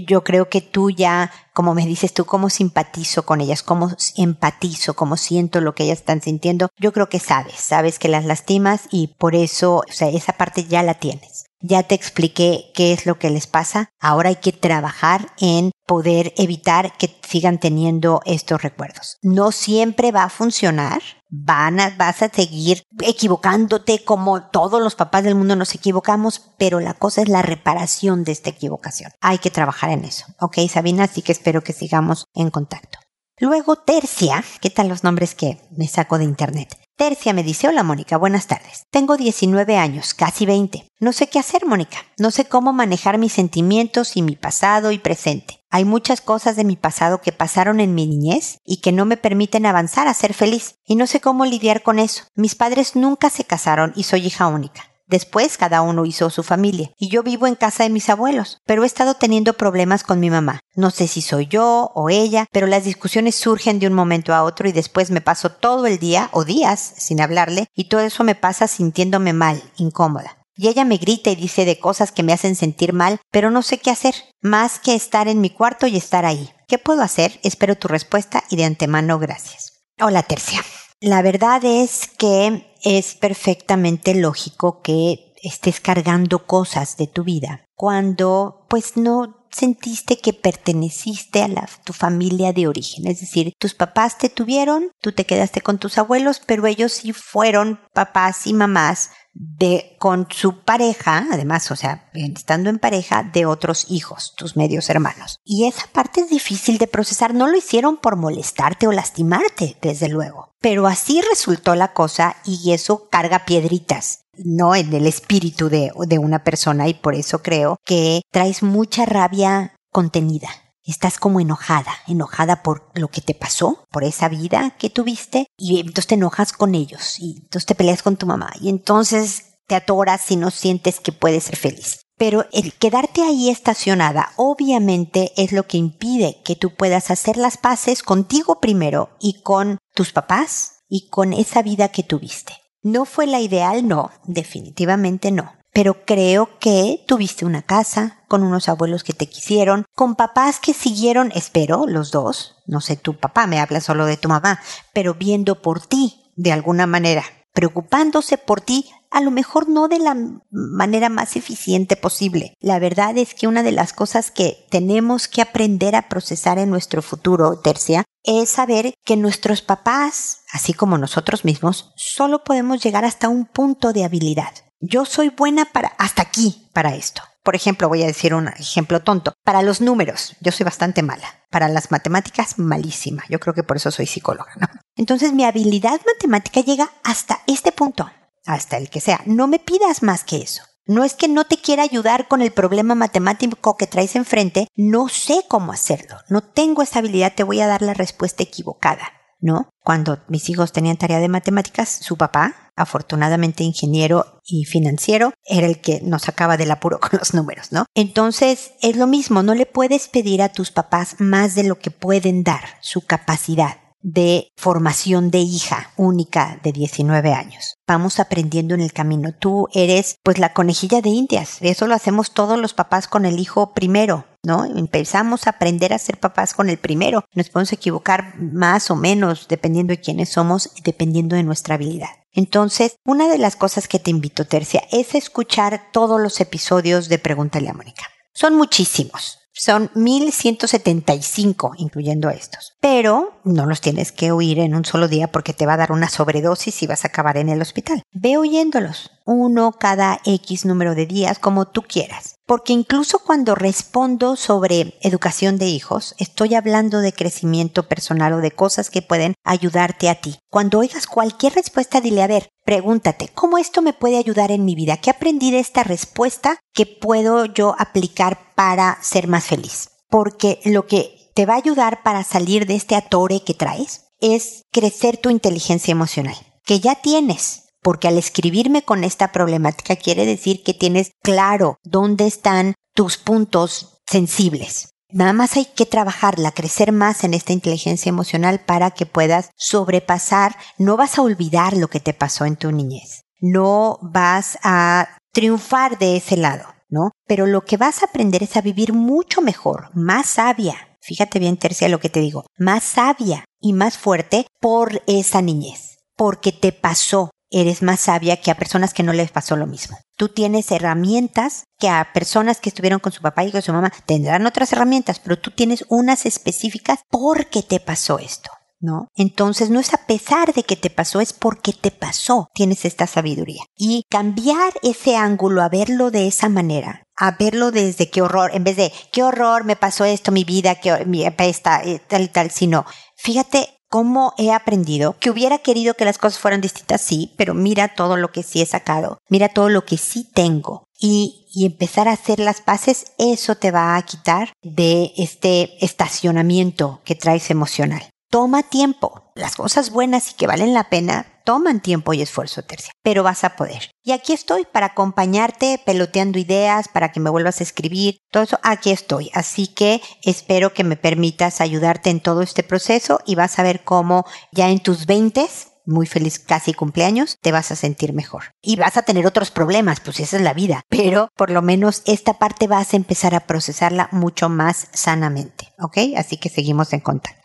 yo 0.07 0.25
creo 0.25 0.49
que 0.49 0.61
tú 0.61 0.91
ya, 0.91 1.31
como 1.53 1.75
me 1.75 1.87
dices 1.87 2.12
tú, 2.12 2.25
cómo 2.25 2.50
simpatizo 2.50 3.25
con 3.25 3.41
ellas, 3.41 3.62
cómo 3.62 3.91
empatizo, 4.17 4.95
cómo 4.95 5.17
siento 5.17 5.61
lo 5.61 5.75
que 5.75 5.85
ellas 5.85 5.99
están 5.99 6.23
sintiendo, 6.23 6.69
yo 6.79 6.93
creo 6.93 7.09
que 7.09 7.19
sabes, 7.19 7.57
sabes 7.57 7.99
que 7.99 8.09
las 8.09 8.25
lastimas 8.25 8.83
y 8.91 9.09
por 9.19 9.35
eso, 9.35 9.83
o 9.89 9.93
sea, 9.93 10.09
esa 10.09 10.35
parte 10.35 10.65
ya 10.65 10.83
la 10.83 10.95
tienes. 10.95 11.50
Ya 11.62 11.83
te 11.83 11.95
expliqué 11.95 12.71
qué 12.75 12.93
es 12.93 13.05
lo 13.05 13.19
que 13.19 13.29
les 13.31 13.47
pasa. 13.47 13.90
Ahora 14.00 14.31
hay 14.31 14.37
que 14.37 14.52
trabajar 14.52 15.33
en 15.38 15.73
poder 15.87 16.33
evitar 16.37 16.97
que 16.97 17.14
sigan 17.29 17.59
teniendo 17.59 18.23
estos 18.25 18.62
recuerdos. 18.62 19.19
No 19.23 19.52
siempre 19.52 20.11
va 20.11 20.25
a 20.25 20.31
funcionar. 20.31 21.02
Van 21.29 21.79
a, 21.79 21.90
vas 21.97 22.23
a 22.23 22.29
seguir 22.29 22.83
equivocándote 23.00 24.02
como 24.05 24.49
todos 24.49 24.83
los 24.83 24.97
papás 24.97 25.23
del 25.23 25.37
mundo 25.37 25.55
nos 25.55 25.75
equivocamos, 25.75 26.50
pero 26.59 26.81
la 26.81 26.95
cosa 26.95 27.23
es 27.23 27.29
la 27.29 27.43
reparación 27.43 28.25
de 28.25 28.33
esta 28.33 28.50
equivocación. 28.50 29.12
Hay 29.21 29.38
que 29.38 29.50
trabajar 29.50 29.90
en 29.90 30.05
eso. 30.05 30.26
Ok, 30.40 30.59
Sabina, 30.69 31.05
así 31.05 31.23
que 31.23 31.33
espero 31.33 31.62
que 31.62 31.73
sigamos 31.73 32.25
en 32.35 32.50
contacto. 32.50 32.99
Luego, 33.38 33.76
Tercia, 33.76 34.45
¿qué 34.61 34.71
tal 34.71 34.88
los 34.88 35.05
nombres 35.05 35.35
que 35.35 35.61
me 35.71 35.88
saco 35.88 36.19
de 36.19 36.25
internet? 36.25 36.76
Tercia 37.00 37.33
me 37.33 37.42
dice, 37.42 37.66
hola 37.66 37.83
Mónica, 37.83 38.19
buenas 38.19 38.47
tardes. 38.47 38.85
Tengo 38.90 39.16
19 39.16 39.78
años, 39.78 40.12
casi 40.12 40.45
20. 40.45 40.87
No 40.99 41.14
sé 41.14 41.28
qué 41.30 41.38
hacer, 41.38 41.64
Mónica. 41.64 41.97
No 42.19 42.30
sé 42.30 42.45
cómo 42.45 42.75
manejar 42.75 43.16
mis 43.16 43.33
sentimientos 43.33 44.19
y 44.19 44.21
mi 44.23 44.37
pasado 44.37 44.92
y 44.92 44.99
presente. 44.99 45.64
Hay 45.71 45.87
muchas 45.87 46.21
cosas 46.21 46.57
de 46.57 46.64
mi 46.64 46.76
pasado 46.76 47.23
que 47.23 47.33
pasaron 47.33 47.80
en 47.80 47.95
mi 47.95 48.07
niñez 48.07 48.59
y 48.66 48.83
que 48.83 48.92
no 48.92 49.07
me 49.07 49.16
permiten 49.16 49.64
avanzar 49.64 50.09
a 50.09 50.12
ser 50.12 50.35
feliz. 50.35 50.75
Y 50.85 50.97
no 50.97 51.07
sé 51.07 51.23
cómo 51.23 51.47
lidiar 51.47 51.83
con 51.83 51.99
eso. 51.99 52.25
Mis 52.35 52.54
padres 52.54 52.95
nunca 52.97 53.30
se 53.30 53.45
casaron 53.45 53.95
y 53.97 54.02
soy 54.02 54.26
hija 54.26 54.49
única. 54.49 54.89
Después 55.11 55.59
cada 55.59 55.83
uno 55.83 56.07
hizo 56.07 56.31
su 56.31 56.45
familia 56.45 56.93
y 56.97 57.09
yo 57.09 57.25
vivo 57.25 57.49
en 57.49 57.57
casa 57.57 57.83
de 57.83 57.90
mis 57.90 58.09
abuelos, 58.09 58.59
pero 58.64 58.85
he 58.85 58.87
estado 58.87 59.14
teniendo 59.14 59.55
problemas 59.55 60.05
con 60.05 60.21
mi 60.21 60.31
mamá. 60.31 60.61
No 60.76 60.93
sé 60.93 61.09
si 61.09 61.21
soy 61.21 61.49
yo 61.49 61.90
o 61.97 62.11
ella, 62.11 62.47
pero 62.52 62.69
las 62.69 62.85
discusiones 62.85 63.35
surgen 63.35 63.81
de 63.81 63.88
un 63.88 63.93
momento 63.93 64.33
a 64.33 64.45
otro 64.45 64.69
y 64.69 64.73
después 64.73 65.11
me 65.11 65.21
paso 65.21 65.50
todo 65.50 65.88
el 65.88 65.99
día 65.99 66.29
o 66.31 66.45
días 66.45 66.93
sin 66.97 67.21
hablarle 67.21 67.67
y 67.75 67.88
todo 67.88 68.02
eso 68.02 68.23
me 68.23 68.37
pasa 68.37 68.69
sintiéndome 68.69 69.33
mal, 69.33 69.61
incómoda. 69.79 70.38
Y 70.55 70.69
ella 70.69 70.85
me 70.85 70.99
grita 70.99 71.31
y 71.31 71.35
dice 71.35 71.64
de 71.64 71.81
cosas 71.81 72.12
que 72.12 72.23
me 72.23 72.33
hacen 72.33 72.55
sentir 72.55 72.93
mal, 72.93 73.19
pero 73.33 73.50
no 73.50 73.62
sé 73.62 73.79
qué 73.79 73.90
hacer, 73.90 74.14
más 74.40 74.79
que 74.79 74.95
estar 74.95 75.26
en 75.26 75.40
mi 75.40 75.50
cuarto 75.50 75.88
y 75.88 75.97
estar 75.97 76.25
ahí. 76.25 76.50
¿Qué 76.69 76.79
puedo 76.79 77.02
hacer? 77.02 77.40
Espero 77.43 77.76
tu 77.76 77.88
respuesta 77.88 78.45
y 78.49 78.55
de 78.55 78.64
antemano 78.64 79.19
gracias. 79.19 79.83
Hola 80.00 80.23
Tercia. 80.23 80.62
La 81.00 81.23
verdad 81.23 81.64
es 81.64 82.09
que 82.17 82.70
es 82.83 83.15
perfectamente 83.15 84.15
lógico 84.15 84.81
que 84.83 85.35
estés 85.43 85.81
cargando 85.81 86.47
cosas 86.47 86.97
de 86.97 87.07
tu 87.07 87.25
vida 87.25 87.65
cuando 87.75 88.67
pues 88.69 88.97
no 88.97 89.41
sentiste 89.51 90.19
que 90.19 90.33
perteneciste 90.33 91.43
a 91.43 91.49
tu 91.85 91.93
familia 91.93 92.53
de 92.53 92.69
origen. 92.69 93.07
Es 93.07 93.21
decir, 93.21 93.53
tus 93.59 93.75
papás 93.75 94.19
te 94.19 94.29
tuvieron, 94.29 94.93
tú 95.01 95.13
te 95.13 95.27
quedaste 95.27 95.61
con 95.61 95.79
tus 95.79 95.99
abuelos, 95.99 96.41
pero 96.45 96.67
ellos 96.67 96.93
sí 96.93 97.13
fueron 97.13 97.81
papás 97.93 98.47
y 98.47 98.55
mamás 98.55 99.11
de 99.33 99.97
con 99.99 100.27
su 100.31 100.61
pareja, 100.61 101.27
además, 101.33 101.71
o 101.71 101.77
sea, 101.77 102.11
estando 102.15 102.71
en 102.71 102.79
pareja 102.79 103.23
de 103.23 103.47
otros 103.47 103.87
hijos, 103.91 104.35
tus 104.37 104.57
medios 104.57 104.91
hermanos. 104.91 105.39
Y 105.45 105.67
esa 105.67 105.87
parte 105.93 106.23
es 106.23 106.31
difícil 106.31 106.79
de 106.79 106.87
procesar, 106.87 107.35
no 107.35 107.47
lo 107.47 107.57
hicieron 107.57 107.97
por 107.97 108.17
molestarte 108.17 108.87
o 108.87 108.93
lastimarte, 108.93 109.77
desde 109.81 110.09
luego. 110.09 110.55
Pero 110.61 110.87
así 110.87 111.21
resultó 111.23 111.75
la 111.75 111.93
cosa 111.93 112.37
y 112.45 112.73
eso 112.73 113.09
carga 113.09 113.45
piedritas 113.45 114.21
no 114.45 114.75
en 114.75 114.93
el 114.95 115.07
espíritu 115.07 115.69
de, 115.69 115.93
de 116.07 116.19
una 116.19 116.45
persona 116.45 116.89
y 116.89 116.95
por 116.95 117.15
eso 117.15 117.43
creo 117.43 117.79
que 117.85 118.23
traes 118.31 118.63
mucha 118.63 119.05
rabia 119.05 119.75
contenida. 119.91 120.49
Estás 120.85 121.19
como 121.19 121.41
enojada, 121.41 121.93
enojada 122.07 122.63
por 122.63 122.91
lo 122.95 123.09
que 123.09 123.21
te 123.21 123.35
pasó, 123.35 123.85
por 123.91 124.05
esa 124.05 124.29
vida 124.29 124.77
que 124.79 124.91
tuviste, 124.91 125.47
y 125.57 125.79
entonces 125.79 126.07
te 126.07 126.15
enojas 126.15 126.53
con 126.53 126.75
ellos, 126.75 127.19
y 127.19 127.37
entonces 127.43 127.67
te 127.67 127.75
peleas 127.75 128.03
con 128.03 128.17
tu 128.17 128.27
mamá, 128.27 128.53
y 128.61 128.69
entonces 128.69 129.59
te 129.67 129.77
atoras 129.77 130.31
y 130.31 130.37
no 130.37 130.51
sientes 130.51 130.99
que 130.99 131.13
puedes 131.13 131.45
ser 131.45 131.57
feliz. 131.57 132.01
Pero 132.17 132.45
el 132.53 132.75
quedarte 132.75 133.23
ahí 133.23 133.49
estacionada 133.49 134.33
obviamente 134.37 135.33
es 135.37 135.53
lo 135.53 135.67
que 135.67 135.79
impide 135.79 136.43
que 136.45 136.57
tú 136.57 136.75
puedas 136.75 137.11
hacer 137.11 137.37
las 137.37 137.57
paces 137.57 138.03
contigo 138.03 138.61
primero 138.61 139.17
y 139.21 139.41
con 139.43 139.79
tus 139.95 140.13
papás 140.13 140.83
y 140.89 141.09
con 141.09 141.33
esa 141.33 141.63
vida 141.63 141.89
que 141.89 142.03
tuviste. 142.03 142.53
¿No 142.83 143.05
fue 143.05 143.27
la 143.27 143.41
ideal? 143.41 143.87
No, 143.87 144.11
definitivamente 144.25 145.31
no. 145.31 145.55
Pero 145.73 146.05
creo 146.05 146.59
que 146.59 147.05
tuviste 147.07 147.45
una 147.45 147.62
casa, 147.62 148.23
con 148.29 148.43
unos 148.43 148.69
abuelos 148.69 149.05
que 149.05 149.12
te 149.12 149.29
quisieron, 149.29 149.85
con 149.95 150.17
papás 150.17 150.61
que 150.61 150.75
siguieron, 150.75 151.33
espero, 151.35 151.87
los 151.87 152.11
dos, 152.11 152.57
no 152.67 152.81
sé, 152.81 152.97
tu 152.97 153.19
papá 153.19 153.47
me 153.47 153.61
habla 153.61 153.81
solo 153.81 154.07
de 154.07 154.17
tu 154.17 154.29
mamá, 154.29 154.61
pero 154.93 155.15
viendo 155.15 155.62
por 155.62 155.81
ti, 155.87 156.33
de 156.37 156.53
alguna 156.53 156.87
manera, 156.87 157.25
preocupándose 157.53 158.39
por 158.39 158.61
ti, 158.61 158.87
a 159.11 159.21
lo 159.21 159.31
mejor 159.31 159.69
no 159.69 159.89
de 159.89 159.99
la 159.99 160.17
manera 160.50 161.09
más 161.09 161.37
eficiente 161.37 161.97
posible. 161.97 162.55
La 162.61 162.79
verdad 162.79 163.17
es 163.19 163.35
que 163.35 163.49
una 163.49 163.62
de 163.62 163.73
las 163.73 163.93
cosas 163.93 164.31
que 164.31 164.67
tenemos 164.71 165.27
que 165.27 165.43
aprender 165.43 165.97
a 165.97 166.09
procesar 166.09 166.59
en 166.59 166.71
nuestro 166.71 167.03
futuro, 167.03 167.59
Tercia, 167.59 168.05
es 168.23 168.50
saber 168.50 168.95
que 169.05 169.17
nuestros 169.17 169.62
papás, 169.62 170.43
así 170.53 170.73
como 170.73 170.97
nosotros 170.97 171.45
mismos, 171.45 171.93
solo 171.97 172.45
podemos 172.45 172.83
llegar 172.83 173.05
hasta 173.05 173.29
un 173.29 173.47
punto 173.47 173.93
de 173.93 174.05
habilidad. 174.05 174.53
Yo 174.83 175.05
soy 175.05 175.29
buena 175.29 175.67
para 175.67 175.89
hasta 175.99 176.23
aquí 176.23 176.71
para 176.73 176.95
esto. 176.95 177.23
Por 177.43 177.55
ejemplo, 177.55 177.89
voy 177.89 178.03
a 178.03 178.07
decir 178.07 178.33
un 178.33 178.49
ejemplo 178.49 179.01
tonto. 179.01 179.35
Para 179.45 179.61
los 179.61 179.83
números, 179.83 180.37
yo 180.41 180.53
soy 180.53 180.65
bastante 180.65 181.03
mala. 181.03 181.27
Para 181.51 181.69
las 181.69 181.91
matemáticas, 181.91 182.59
malísima. 182.59 183.23
Yo 183.29 183.41
creo 183.41 183.53
que 183.53 183.63
por 183.63 183.77
eso 183.77 183.91
soy 183.91 184.07
psicóloga, 184.07 184.53
¿no? 184.59 184.69
Entonces 184.97 185.35
mi 185.35 185.45
habilidad 185.45 186.01
matemática 186.07 186.61
llega 186.61 186.91
hasta 187.05 187.41
este 187.47 187.73
punto, 187.73 188.11
hasta 188.47 188.79
el 188.79 188.89
que 188.89 189.01
sea. 189.01 189.21
No 189.27 189.49
me 189.49 189.59
pidas 189.59 190.03
más 190.03 190.25
que 190.25 190.39
eso. 190.39 190.63
No 190.87 191.05
es 191.05 191.15
que 191.15 191.29
no 191.29 191.45
te 191.45 191.59
quiera 191.59 191.83
ayudar 191.83 192.27
con 192.27 192.41
el 192.41 192.51
problema 192.51 192.95
matemático 192.95 193.77
que 193.77 193.87
traes 193.87 194.17
enfrente, 194.17 194.67
no 194.77 195.09
sé 195.09 195.45
cómo 195.47 195.73
hacerlo, 195.73 196.17
no 196.29 196.41
tengo 196.41 196.83
esa 196.83 196.99
habilidad, 196.99 197.35
te 197.37 197.45
voy 197.45 197.61
a 197.61 197.69
dar 197.69 197.81
la 197.83 197.95
respuesta 197.95 198.43
equivocada, 198.43 199.13
¿no? 199.40 199.70
Cuando 199.82 200.18
mis 200.28 200.49
hijos 200.50 200.73
tenían 200.73 200.97
tarea 200.97 201.20
de 201.20 201.28
matemáticas, 201.28 201.88
su 201.88 202.16
papá, 202.16 202.73
afortunadamente 202.76 203.64
ingeniero 203.64 204.40
y 204.44 204.64
financiero, 204.64 205.32
era 205.44 205.66
el 205.66 205.80
que 205.80 206.00
nos 206.02 206.23
sacaba 206.23 206.56
del 206.56 206.70
apuro 206.70 207.00
con 207.00 207.18
los 207.18 207.35
números, 207.35 207.73
¿no? 207.73 207.87
Entonces, 207.94 208.73
es 208.82 208.97
lo 208.97 209.06
mismo, 209.06 209.42
no 209.42 209.54
le 209.54 209.66
puedes 209.66 210.09
pedir 210.09 210.42
a 210.42 210.52
tus 210.52 210.70
papás 210.70 211.16
más 211.18 211.54
de 211.54 211.64
lo 211.64 211.78
que 211.78 211.90
pueden 211.90 212.42
dar, 212.42 212.62
su 212.80 213.02
capacidad 213.02 213.78
de 214.02 214.49
formación 214.56 215.30
de 215.30 215.40
hija 215.40 215.90
única 215.97 216.59
de 216.62 216.73
19 216.73 217.32
años. 217.32 217.76
Vamos 217.87 218.18
aprendiendo 218.18 218.75
en 218.75 218.80
el 218.80 218.92
camino. 218.92 219.32
Tú 219.38 219.68
eres 219.75 220.16
pues 220.23 220.38
la 220.38 220.52
conejilla 220.52 221.00
de 221.00 221.11
indias. 221.11 221.59
Eso 221.61 221.87
lo 221.87 221.94
hacemos 221.94 222.32
todos 222.32 222.59
los 222.59 222.75
papás 222.75 223.09
con 223.09 223.26
el 223.26 223.38
hijo 223.38 223.75
primero, 223.75 224.25
¿no? 224.42 224.64
Empezamos 224.64 225.47
a 225.47 225.50
aprender 225.50 225.92
a 225.92 225.99
ser 225.99 226.18
papás 226.18 226.54
con 226.54 226.70
el 226.70 226.78
primero. 226.78 227.25
Nos 227.35 227.49
podemos 227.49 227.73
equivocar 227.73 228.35
más 228.40 228.90
o 228.90 228.97
menos 228.97 229.47
dependiendo 229.49 229.92
de 229.92 230.00
quiénes 230.00 230.30
somos 230.30 230.70
dependiendo 230.85 231.37
de 231.37 231.42
nuestra 231.42 231.75
habilidad. 231.75 232.11
Entonces, 232.32 232.97
una 233.04 233.28
de 233.28 233.38
las 233.38 233.56
cosas 233.56 233.88
que 233.88 233.99
te 233.99 234.11
invito, 234.11 234.44
Tercia, 234.44 234.82
es 234.92 235.14
escuchar 235.14 235.90
todos 235.92 236.20
los 236.20 236.40
episodios 236.40 237.09
de 237.09 237.18
Pregúntale 237.18 237.68
a 237.68 237.74
Mónica. 237.74 238.05
Son 238.33 238.55
muchísimos. 238.57 239.38
Son 239.53 239.90
1175, 239.94 241.72
incluyendo 241.76 242.31
estos. 242.31 242.74
Pero 242.81 243.40
no 243.44 243.66
los 243.66 243.81
tienes 243.81 244.12
que 244.12 244.31
oír 244.31 244.61
en 244.61 244.74
un 244.74 244.85
solo 244.85 245.09
día 245.09 245.26
porque 245.31 245.53
te 245.53 245.66
va 245.66 245.74
a 245.74 245.76
dar 245.76 245.92
una 245.92 246.09
sobredosis 246.09 246.83
y 246.83 246.87
vas 246.87 247.05
a 247.05 247.09
acabar 247.09 247.37
en 247.37 247.48
el 247.48 247.61
hospital. 247.61 248.03
Ve 248.12 248.38
oyéndolos, 248.38 249.11
uno 249.31 249.73
cada 249.73 250.21
X 250.25 250.64
número 250.64 250.95
de 250.95 251.07
días, 251.07 251.38
como 251.38 251.66
tú 251.66 251.83
quieras. 251.83 252.35
Porque 252.47 252.73
incluso 252.73 253.21
cuando 253.21 253.55
respondo 253.55 254.35
sobre 254.35 254.99
educación 255.03 255.57
de 255.57 255.66
hijos, 255.66 256.14
estoy 256.19 256.57
hablando 256.57 257.01
de 257.01 257.12
crecimiento 257.12 257.87
personal 257.87 258.33
o 258.33 258.38
de 258.38 258.51
cosas 258.51 258.90
que 258.90 259.03
pueden 259.03 259.35
ayudarte 259.45 260.09
a 260.09 260.16
ti. 260.16 260.38
Cuando 260.51 260.81
oigas 260.81 261.07
cualquier 261.07 261.55
respuesta, 261.55 262.01
dile, 262.01 262.23
a 262.23 262.27
ver, 262.27 262.49
pregúntate, 262.64 263.29
¿cómo 263.29 263.57
esto 263.59 263.83
me 263.83 263.93
puede 263.93 264.19
ayudar 264.19 264.51
en 264.51 264.64
mi 264.64 264.75
vida? 264.75 264.97
¿Qué 264.97 265.11
aprendí 265.11 265.53
de 265.53 265.61
esta 265.61 265.85
respuesta 265.85 266.59
que 266.75 266.87
puedo 266.87 267.45
yo 267.45 267.77
aplicar 267.79 268.55
para 268.57 268.99
ser 269.01 269.29
más 269.29 269.45
feliz? 269.45 269.90
Porque 270.09 270.61
lo 270.64 270.87
que 270.87 271.31
te 271.35 271.47
va 271.47 271.55
a 271.55 271.59
ayudar 271.59 272.03
para 272.03 272.25
salir 272.25 272.66
de 272.66 272.75
este 272.75 272.97
atore 272.97 273.45
que 273.45 273.55
traes 273.55 274.07
es 274.21 274.64
crecer 274.73 275.16
tu 275.16 275.31
inteligencia 275.31 275.93
emocional, 275.93 276.37
que 276.64 276.81
ya 276.81 276.97
tienes, 276.97 277.69
porque 277.83 278.09
al 278.09 278.19
escribirme 278.19 278.83
con 278.83 279.05
esta 279.05 279.33
problemática 279.33 279.97
quiere 279.97 280.27
decir 280.27 280.62
que 280.62 280.75
tienes 280.75 281.12
claro 281.23 281.79
dónde 281.83 282.27
están 282.27 282.75
tus 282.95 283.16
puntos 283.16 284.03
sensibles. 284.07 284.90
Nada 285.12 285.33
más 285.33 285.57
hay 285.57 285.64
que 285.64 285.87
trabajarla, 285.87 286.53
crecer 286.53 286.93
más 286.93 287.25
en 287.25 287.35
esta 287.35 287.53
inteligencia 287.53 288.11
emocional 288.11 288.61
para 288.61 288.93
que 288.93 289.07
puedas 289.07 289.51
sobrepasar, 289.57 290.57
no 290.79 290.97
vas 290.97 291.19
a 291.19 291.23
olvidar 291.23 291.77
lo 291.77 291.88
que 291.88 291.99
te 291.99 292.14
pasó 292.14 292.45
en 292.45 292.57
tu 292.57 292.71
niñez, 292.71 293.23
no 293.40 293.99
vas 294.03 294.59
a 294.62 295.19
triunfar 295.33 295.99
de 295.99 296.16
ese 296.16 296.37
lado, 296.37 296.64
¿no? 296.88 297.11
Pero 297.27 297.47
lo 297.47 297.64
que 297.64 297.77
vas 297.77 298.03
a 298.03 298.07
aprender 298.07 298.45
es 298.45 298.57
a 298.57 298.61
vivir 298.61 298.93
mucho 298.93 299.43
mejor, 299.43 299.90
más 299.95 300.27
sabia. 300.27 300.77
Fíjate 301.01 301.38
bien, 301.38 301.57
Tercia, 301.57 301.88
lo 301.88 301.99
que 301.99 302.11
te 302.11 302.21
digo, 302.21 302.45
más 302.57 302.85
sabia 302.85 303.45
y 303.61 303.73
más 303.73 303.99
fuerte 303.99 304.47
por 304.61 305.03
esa 305.07 305.43
niñez, 305.43 305.99
porque 306.14 306.53
te 306.53 306.73
pasó, 306.73 307.31
eres 307.51 307.83
más 307.83 308.01
sabia 308.01 308.41
que 308.41 308.51
a 308.51 308.57
personas 308.57 308.95
que 308.95 309.03
no 309.03 309.13
les 309.13 309.31
pasó 309.31 309.57
lo 309.57 309.67
mismo. 309.67 309.99
Tú 310.17 310.29
tienes 310.29 310.71
herramientas 310.71 311.65
que 311.79 311.89
a 311.89 312.13
personas 312.13 312.61
que 312.61 312.69
estuvieron 312.69 313.01
con 313.01 313.13
su 313.13 313.21
papá 313.21 313.45
y 313.45 313.53
con 313.53 313.63
su 313.63 313.73
mamá 313.73 313.93
tendrán 314.07 314.47
otras 314.47 314.73
herramientas, 314.73 315.19
pero 315.19 315.39
tú 315.39 315.51
tienes 315.51 315.85
unas 315.89 316.27
específicas 316.27 317.01
porque 317.11 317.63
te 317.63 317.81
pasó 317.81 318.19
esto. 318.19 318.51
¿No? 318.83 319.09
Entonces 319.15 319.69
no 319.69 319.79
es 319.79 319.93
a 319.93 320.07
pesar 320.07 320.55
de 320.55 320.63
que 320.63 320.75
te 320.75 320.89
pasó, 320.89 321.21
es 321.21 321.35
porque 321.35 321.75
te 321.75 321.91
pasó, 321.91 322.49
tienes 322.55 322.87
esta 322.87 323.07
sabiduría. 323.07 323.63
Y 323.77 324.05
cambiar 324.09 324.73
ese 324.83 325.17
ángulo 325.17 325.61
a 325.61 325.69
verlo 325.69 326.11
de 326.11 326.27
esa 326.27 326.49
manera, 326.49 327.03
a 327.15 327.33
verlo 327.33 327.73
desde 327.73 328.09
qué 328.09 328.23
horror, 328.23 328.53
en 328.55 328.65
vez 328.65 328.77
de 328.77 328.91
qué 329.13 329.23
horror 329.23 329.65
me 329.65 329.77
pasó 329.77 330.07
esto, 330.07 330.33
mi 330.33 330.45
vida, 330.45 330.77
que 330.77 331.05
mi 331.05 331.27
apesta, 331.27 331.83
eh, 331.85 332.01
tal 332.09 332.23
y 332.23 332.29
tal, 332.29 332.51
sino, 332.51 332.87
fíjate 333.19 333.80
cómo 333.90 334.33
he 334.38 334.53
aprendido, 334.53 335.16
que 335.18 335.31
hubiera 335.31 335.59
querido 335.59 335.94
que 335.94 336.07
las 336.07 336.16
cosas 336.16 336.38
fueran 336.38 336.62
distintas, 336.62 337.03
sí, 337.03 337.35
pero 337.37 337.53
mira 337.53 337.94
todo 337.94 338.16
lo 338.16 338.31
que 338.33 338.42
sí 338.42 338.62
he 338.62 338.66
sacado, 338.66 339.18
mira 339.29 339.50
todo 339.50 339.68
lo 339.68 339.85
que 339.85 339.98
sí 339.98 340.26
tengo. 340.33 340.85
Y, 340.98 341.46
y 341.53 341.66
empezar 341.66 342.09
a 342.09 342.12
hacer 342.12 342.40
las 342.40 342.61
paces, 342.61 343.12
eso 343.18 343.57
te 343.57 343.70
va 343.70 343.96
a 343.96 344.03
quitar 344.03 344.53
de 344.62 345.12
este 345.16 345.85
estacionamiento 345.85 347.00
que 347.05 347.14
traes 347.14 347.50
emocional. 347.50 348.09
Toma 348.31 348.62
tiempo. 348.62 349.33
Las 349.35 349.57
cosas 349.57 349.90
buenas 349.90 350.31
y 350.31 350.35
que 350.35 350.46
valen 350.46 350.72
la 350.72 350.88
pena 350.88 351.26
toman 351.44 351.81
tiempo 351.81 352.12
y 352.12 352.22
esfuerzo, 352.22 352.62
Tercia, 352.62 352.92
pero 353.03 353.22
vas 353.22 353.44
a 353.44 353.57
poder. 353.57 353.90
Y 354.03 354.12
aquí 354.12 354.33
estoy 354.33 354.66
para 354.70 354.87
acompañarte, 354.87 355.81
peloteando 355.85 356.38
ideas, 356.38 356.88
para 356.88 357.12
que 357.12 357.20
me 357.20 357.31
vuelvas 357.31 357.61
a 357.61 357.64
escribir, 357.64 358.18
todo 358.31 358.42
eso, 358.42 358.59
aquí 358.62 358.90
estoy. 358.90 359.31
Así 359.35 359.66
que 359.68 360.00
espero 360.22 360.72
que 360.72 360.85
me 360.85 360.96
permitas 360.96 361.61
ayudarte 361.61 362.11
en 362.11 362.20
todo 362.20 362.42
este 362.42 362.62
proceso 362.62 363.20
y 363.26 363.35
vas 363.35 363.59
a 363.59 363.62
ver 363.62 363.85
cómo 363.85 364.24
ya 364.53 364.70
en 364.70 364.81
tus 364.81 365.07
veintes 365.07 365.68
muy 365.90 366.07
feliz 366.07 366.38
casi 366.38 366.72
cumpleaños, 366.72 367.38
te 367.40 367.53
vas 367.53 367.70
a 367.70 367.76
sentir 367.76 368.12
mejor. 368.12 368.55
Y 368.62 368.76
vas 368.76 368.96
a 368.96 369.03
tener 369.03 369.26
otros 369.26 369.50
problemas, 369.50 370.00
pues 370.00 370.20
esa 370.20 370.37
es 370.37 370.42
la 370.42 370.55
vida, 370.55 370.83
pero 370.88 371.29
por 371.37 371.50
lo 371.50 371.62
menos 371.62 372.03
esta 372.07 372.35
parte 372.35 372.66
vas 372.66 372.92
a 372.92 372.96
empezar 372.96 373.35
a 373.35 373.46
procesarla 373.46 374.09
mucho 374.12 374.48
más 374.48 374.88
sanamente, 374.92 375.72
¿ok? 375.81 375.98
Así 376.16 376.37
que 376.37 376.48
seguimos 376.48 376.92
en 376.92 377.00
contacto. 377.00 377.39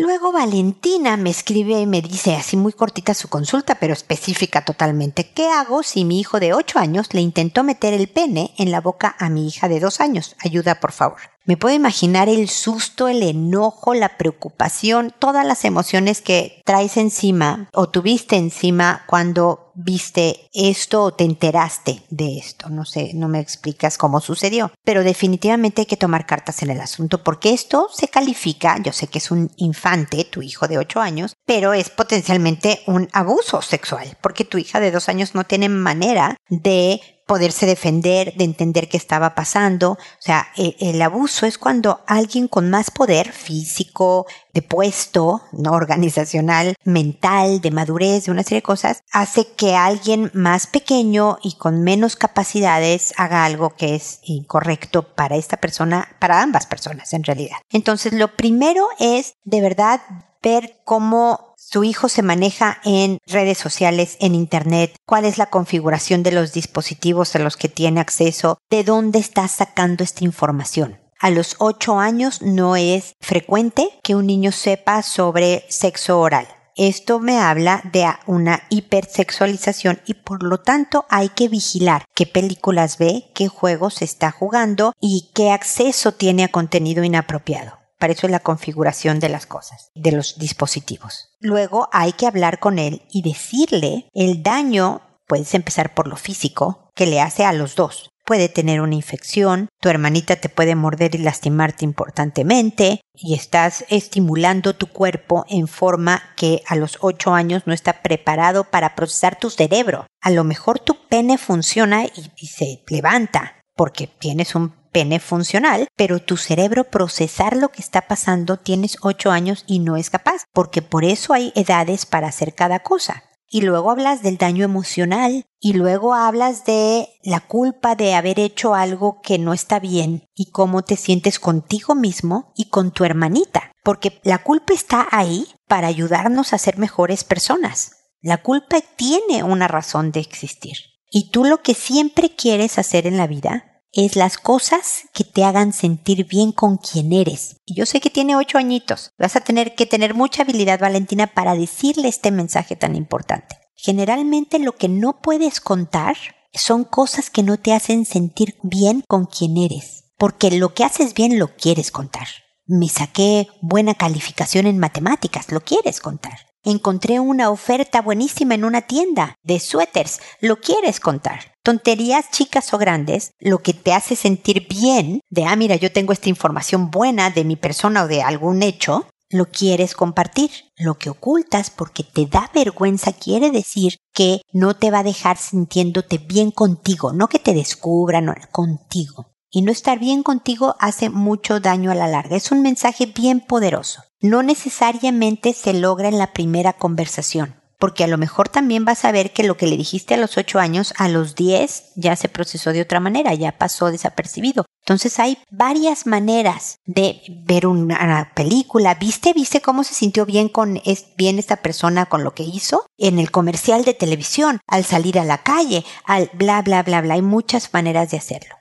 Luego 0.00 0.30
Valentina 0.30 1.16
me 1.16 1.30
escribe 1.30 1.80
y 1.80 1.86
me 1.86 2.00
dice 2.00 2.36
así 2.36 2.56
muy 2.56 2.72
cortita 2.72 3.14
su 3.14 3.26
consulta, 3.26 3.74
pero 3.80 3.92
específica 3.92 4.64
totalmente. 4.64 5.32
¿Qué 5.32 5.48
hago 5.48 5.82
si 5.82 6.04
mi 6.04 6.20
hijo 6.20 6.38
de 6.38 6.54
8 6.54 6.78
años 6.78 7.12
le 7.14 7.20
intentó 7.20 7.64
meter 7.64 7.92
el 7.92 8.06
pene 8.06 8.54
en 8.58 8.70
la 8.70 8.80
boca 8.80 9.16
a 9.18 9.28
mi 9.28 9.48
hija 9.48 9.68
de 9.68 9.80
2 9.80 10.00
años? 10.00 10.36
Ayuda, 10.38 10.78
por 10.78 10.92
favor. 10.92 11.18
Me 11.46 11.56
puedo 11.56 11.74
imaginar 11.74 12.28
el 12.28 12.48
susto, 12.48 13.08
el 13.08 13.22
enojo, 13.22 13.94
la 13.94 14.18
preocupación, 14.18 15.14
todas 15.18 15.44
las 15.44 15.64
emociones 15.64 16.20
que 16.20 16.62
traes 16.64 16.96
encima 16.96 17.68
o 17.72 17.88
tuviste 17.88 18.36
encima 18.36 19.02
cuando 19.08 19.67
viste 19.78 20.48
esto 20.52 21.04
o 21.04 21.14
te 21.14 21.24
enteraste 21.24 22.02
de 22.10 22.36
esto. 22.36 22.68
No 22.68 22.84
sé, 22.84 23.12
no 23.14 23.28
me 23.28 23.38
explicas 23.38 23.96
cómo 23.96 24.20
sucedió, 24.20 24.72
pero 24.84 25.04
definitivamente 25.04 25.82
hay 25.82 25.86
que 25.86 25.96
tomar 25.96 26.26
cartas 26.26 26.62
en 26.62 26.70
el 26.70 26.80
asunto 26.80 27.22
porque 27.22 27.52
esto 27.52 27.88
se 27.92 28.08
califica, 28.08 28.78
yo 28.82 28.92
sé 28.92 29.06
que 29.06 29.18
es 29.18 29.30
un 29.30 29.50
infante, 29.56 30.24
tu 30.24 30.42
hijo 30.42 30.66
de 30.66 30.78
8 30.78 31.00
años, 31.00 31.36
pero 31.46 31.72
es 31.72 31.90
potencialmente 31.90 32.80
un 32.86 33.08
abuso 33.12 33.62
sexual 33.62 34.18
porque 34.20 34.44
tu 34.44 34.58
hija 34.58 34.80
de 34.80 34.90
2 34.90 35.08
años 35.08 35.34
no 35.34 35.44
tiene 35.44 35.68
manera 35.68 36.36
de 36.48 37.00
poderse 37.28 37.66
defender, 37.66 38.34
de 38.34 38.44
entender 38.44 38.88
qué 38.88 38.96
estaba 38.96 39.34
pasando. 39.34 39.92
O 39.92 39.98
sea, 40.18 40.48
el, 40.56 40.74
el, 40.80 41.02
abuso 41.02 41.44
es 41.46 41.58
cuando 41.58 42.00
alguien 42.06 42.48
con 42.48 42.70
más 42.70 42.90
poder 42.90 43.30
físico, 43.32 44.26
de 44.54 44.62
puesto, 44.62 45.42
no 45.52 45.72
organizacional, 45.72 46.74
mental, 46.84 47.60
de 47.60 47.70
madurez, 47.70 48.24
de 48.24 48.32
una 48.32 48.42
serie 48.42 48.58
de 48.58 48.62
cosas, 48.62 49.02
hace 49.12 49.46
que 49.46 49.76
alguien 49.76 50.30
más 50.32 50.66
pequeño 50.66 51.38
y 51.42 51.56
con 51.56 51.82
menos 51.82 52.16
capacidades 52.16 53.12
haga 53.18 53.44
algo 53.44 53.76
que 53.76 53.94
es 53.94 54.20
incorrecto 54.22 55.14
para 55.14 55.36
esta 55.36 55.58
persona, 55.58 56.08
para 56.18 56.42
ambas 56.42 56.66
personas 56.66 57.12
en 57.12 57.24
realidad. 57.24 57.58
Entonces, 57.70 58.14
lo 58.14 58.34
primero 58.36 58.88
es 58.98 59.34
de 59.44 59.60
verdad 59.60 60.00
ver 60.42 60.80
cómo 60.84 61.47
su 61.70 61.84
hijo 61.84 62.08
se 62.08 62.22
maneja 62.22 62.80
en 62.82 63.18
redes 63.26 63.58
sociales, 63.58 64.16
en 64.20 64.34
Internet, 64.34 64.96
cuál 65.04 65.26
es 65.26 65.36
la 65.36 65.50
configuración 65.50 66.22
de 66.22 66.32
los 66.32 66.54
dispositivos 66.54 67.34
a 67.36 67.40
los 67.40 67.58
que 67.58 67.68
tiene 67.68 68.00
acceso, 68.00 68.58
de 68.70 68.84
dónde 68.84 69.18
está 69.18 69.46
sacando 69.48 70.02
esta 70.02 70.24
información. 70.24 70.98
A 71.20 71.28
los 71.28 71.56
8 71.58 71.98
años 71.98 72.40
no 72.40 72.76
es 72.76 73.16
frecuente 73.20 73.90
que 74.02 74.14
un 74.14 74.26
niño 74.26 74.50
sepa 74.50 75.02
sobre 75.02 75.66
sexo 75.68 76.20
oral. 76.20 76.48
Esto 76.74 77.18
me 77.18 77.38
habla 77.38 77.82
de 77.92 78.06
una 78.26 78.62
hipersexualización 78.70 80.00
y 80.06 80.14
por 80.14 80.44
lo 80.44 80.60
tanto 80.60 81.04
hay 81.10 81.28
que 81.28 81.48
vigilar 81.48 82.04
qué 82.14 82.24
películas 82.24 82.96
ve, 82.96 83.24
qué 83.34 83.48
juegos 83.48 84.00
está 84.00 84.30
jugando 84.30 84.94
y 85.00 85.28
qué 85.34 85.50
acceso 85.50 86.12
tiene 86.12 86.44
a 86.44 86.48
contenido 86.48 87.04
inapropiado. 87.04 87.77
Para 87.98 88.12
eso 88.12 88.26
es 88.26 88.30
la 88.30 88.40
configuración 88.40 89.18
de 89.18 89.28
las 89.28 89.46
cosas, 89.46 89.90
de 89.94 90.12
los 90.12 90.38
dispositivos. 90.38 91.30
Luego 91.40 91.88
hay 91.92 92.12
que 92.12 92.26
hablar 92.26 92.60
con 92.60 92.78
él 92.78 93.02
y 93.10 93.22
decirle 93.22 94.08
el 94.14 94.42
daño, 94.42 95.02
puedes 95.26 95.52
empezar 95.54 95.94
por 95.94 96.06
lo 96.06 96.16
físico, 96.16 96.90
que 96.94 97.06
le 97.06 97.20
hace 97.20 97.44
a 97.44 97.52
los 97.52 97.74
dos. 97.74 98.10
Puede 98.24 98.48
tener 98.48 98.82
una 98.82 98.94
infección, 98.94 99.68
tu 99.80 99.88
hermanita 99.88 100.36
te 100.36 100.48
puede 100.48 100.74
morder 100.74 101.14
y 101.14 101.18
lastimarte 101.18 101.84
importantemente, 101.84 103.00
y 103.14 103.34
estás 103.34 103.84
estimulando 103.88 104.76
tu 104.76 104.86
cuerpo 104.88 105.44
en 105.48 105.66
forma 105.66 106.22
que 106.36 106.62
a 106.68 106.76
los 106.76 106.98
8 107.00 107.32
años 107.32 107.62
no 107.66 107.72
está 107.72 108.02
preparado 108.02 108.64
para 108.64 108.94
procesar 108.94 109.38
tu 109.38 109.48
cerebro. 109.50 110.06
A 110.20 110.30
lo 110.30 110.44
mejor 110.44 110.78
tu 110.78 111.08
pene 111.08 111.38
funciona 111.38 112.04
y, 112.04 112.12
y 112.36 112.48
se 112.48 112.84
levanta, 112.88 113.56
porque 113.74 114.06
tienes 114.06 114.54
un 114.54 114.77
pene 114.90 115.20
funcional, 115.20 115.88
pero 115.96 116.20
tu 116.20 116.36
cerebro 116.36 116.84
procesar 116.84 117.56
lo 117.56 117.70
que 117.70 117.82
está 117.82 118.08
pasando 118.08 118.56
tienes 118.56 118.96
8 119.02 119.30
años 119.30 119.64
y 119.66 119.78
no 119.78 119.96
es 119.96 120.10
capaz, 120.10 120.44
porque 120.52 120.82
por 120.82 121.04
eso 121.04 121.34
hay 121.34 121.52
edades 121.54 122.06
para 122.06 122.28
hacer 122.28 122.54
cada 122.54 122.80
cosa. 122.80 123.24
Y 123.50 123.62
luego 123.62 123.90
hablas 123.90 124.22
del 124.22 124.36
daño 124.36 124.64
emocional 124.64 125.46
y 125.58 125.72
luego 125.72 126.12
hablas 126.12 126.66
de 126.66 127.08
la 127.22 127.40
culpa 127.40 127.94
de 127.94 128.14
haber 128.14 128.38
hecho 128.38 128.74
algo 128.74 129.20
que 129.22 129.38
no 129.38 129.54
está 129.54 129.78
bien 129.78 130.24
y 130.34 130.50
cómo 130.50 130.82
te 130.82 130.96
sientes 130.96 131.38
contigo 131.38 131.94
mismo 131.94 132.52
y 132.54 132.68
con 132.68 132.90
tu 132.90 133.04
hermanita, 133.04 133.72
porque 133.82 134.20
la 134.22 134.42
culpa 134.42 134.74
está 134.74 135.08
ahí 135.10 135.46
para 135.66 135.86
ayudarnos 135.86 136.52
a 136.52 136.58
ser 136.58 136.76
mejores 136.76 137.24
personas. 137.24 137.92
La 138.20 138.42
culpa 138.42 138.82
tiene 138.96 139.42
una 139.42 139.66
razón 139.66 140.12
de 140.12 140.20
existir. 140.20 140.76
Y 141.10 141.30
tú 141.30 141.44
lo 141.44 141.62
que 141.62 141.72
siempre 141.72 142.34
quieres 142.34 142.78
hacer 142.78 143.06
en 143.06 143.16
la 143.16 143.26
vida 143.26 143.67
es 143.92 144.16
las 144.16 144.38
cosas 144.38 145.04
que 145.12 145.24
te 145.24 145.44
hagan 145.44 145.72
sentir 145.72 146.26
bien 146.26 146.52
con 146.52 146.76
quien 146.76 147.12
eres. 147.12 147.56
Y 147.64 147.74
yo 147.74 147.86
sé 147.86 148.00
que 148.00 148.10
tiene 148.10 148.36
ocho 148.36 148.58
añitos. 148.58 149.12
Vas 149.18 149.36
a 149.36 149.40
tener 149.40 149.74
que 149.74 149.86
tener 149.86 150.14
mucha 150.14 150.42
habilidad, 150.42 150.80
Valentina, 150.80 151.28
para 151.28 151.54
decirle 151.54 152.08
este 152.08 152.30
mensaje 152.30 152.76
tan 152.76 152.96
importante. 152.96 153.56
Generalmente 153.74 154.58
lo 154.58 154.72
que 154.72 154.88
no 154.88 155.20
puedes 155.20 155.60
contar 155.60 156.16
son 156.52 156.84
cosas 156.84 157.30
que 157.30 157.42
no 157.42 157.58
te 157.58 157.72
hacen 157.72 158.04
sentir 158.04 158.56
bien 158.62 159.04
con 159.06 159.26
quien 159.26 159.56
eres. 159.56 160.04
Porque 160.16 160.50
lo 160.50 160.74
que 160.74 160.84
haces 160.84 161.14
bien 161.14 161.38
lo 161.38 161.54
quieres 161.56 161.90
contar. 161.90 162.26
Me 162.66 162.88
saqué 162.88 163.48
buena 163.62 163.94
calificación 163.94 164.66
en 164.66 164.78
matemáticas, 164.78 165.50
lo 165.50 165.60
quieres 165.60 166.00
contar. 166.00 166.38
Encontré 166.64 167.20
una 167.20 167.50
oferta 167.50 168.02
buenísima 168.02 168.54
en 168.54 168.64
una 168.64 168.82
tienda 168.82 169.36
de 169.42 169.60
suéteres, 169.60 170.20
lo 170.40 170.60
quieres 170.60 171.00
contar 171.00 171.47
tonterías 171.68 172.30
chicas 172.30 172.72
o 172.72 172.78
grandes, 172.78 173.34
lo 173.40 173.58
que 173.58 173.74
te 173.74 173.92
hace 173.92 174.16
sentir 174.16 174.66
bien 174.70 175.20
de, 175.28 175.44
ah, 175.44 175.54
mira, 175.54 175.76
yo 175.76 175.92
tengo 175.92 176.14
esta 176.14 176.30
información 176.30 176.90
buena 176.90 177.28
de 177.28 177.44
mi 177.44 177.56
persona 177.56 178.04
o 178.04 178.08
de 178.08 178.22
algún 178.22 178.62
hecho, 178.62 179.06
lo 179.28 179.50
quieres 179.50 179.92
compartir. 179.92 180.50
Lo 180.78 180.94
que 180.94 181.10
ocultas 181.10 181.68
porque 181.68 182.04
te 182.04 182.24
da 182.24 182.50
vergüenza 182.54 183.12
quiere 183.12 183.50
decir 183.50 183.98
que 184.14 184.40
no 184.50 184.76
te 184.76 184.90
va 184.90 185.00
a 185.00 185.02
dejar 185.02 185.36
sintiéndote 185.36 186.16
bien 186.16 186.52
contigo, 186.52 187.12
no 187.12 187.28
que 187.28 187.38
te 187.38 187.52
descubran, 187.52 188.34
contigo. 188.50 189.34
Y 189.50 189.60
no 189.60 189.70
estar 189.70 189.98
bien 189.98 190.22
contigo 190.22 190.74
hace 190.78 191.10
mucho 191.10 191.60
daño 191.60 191.90
a 191.90 191.94
la 191.94 192.08
larga. 192.08 192.36
Es 192.36 192.50
un 192.50 192.62
mensaje 192.62 193.04
bien 193.04 193.40
poderoso. 193.40 194.04
No 194.22 194.42
necesariamente 194.42 195.52
se 195.52 195.74
logra 195.74 196.08
en 196.08 196.16
la 196.16 196.32
primera 196.32 196.72
conversación 196.72 197.58
porque 197.78 198.04
a 198.04 198.08
lo 198.08 198.18
mejor 198.18 198.48
también 198.48 198.84
vas 198.84 199.04
a 199.04 199.12
ver 199.12 199.32
que 199.32 199.44
lo 199.44 199.56
que 199.56 199.66
le 199.66 199.76
dijiste 199.76 200.14
a 200.14 200.18
los 200.18 200.36
8 200.36 200.58
años, 200.58 200.92
a 200.96 201.08
los 201.08 201.34
10 201.34 201.92
ya 201.96 202.16
se 202.16 202.28
procesó 202.28 202.72
de 202.72 202.82
otra 202.82 203.00
manera, 203.00 203.34
ya 203.34 203.56
pasó 203.56 203.90
desapercibido. 203.90 204.66
Entonces 204.84 205.18
hay 205.18 205.38
varias 205.50 206.06
maneras 206.06 206.78
de 206.86 207.20
ver 207.44 207.66
una 207.66 208.32
película. 208.34 208.94
¿Viste? 208.94 209.32
¿Viste 209.32 209.60
cómo 209.60 209.84
se 209.84 209.94
sintió 209.94 210.26
bien 210.26 210.48
con 210.48 210.80
bien 211.16 211.38
esta 211.38 211.56
persona 211.56 212.06
con 212.06 212.24
lo 212.24 212.34
que 212.34 212.42
hizo? 212.42 212.86
En 212.96 213.18
el 213.18 213.30
comercial 213.30 213.84
de 213.84 213.94
televisión, 213.94 214.60
al 214.66 214.84
salir 214.84 215.18
a 215.18 215.24
la 215.24 215.42
calle, 215.42 215.84
al 216.04 216.30
bla 216.32 216.62
bla 216.62 216.82
bla 216.82 217.02
bla. 217.02 217.14
Hay 217.14 217.22
muchas 217.22 217.72
maneras 217.72 218.10
de 218.10 218.16
hacerlo. 218.16 218.57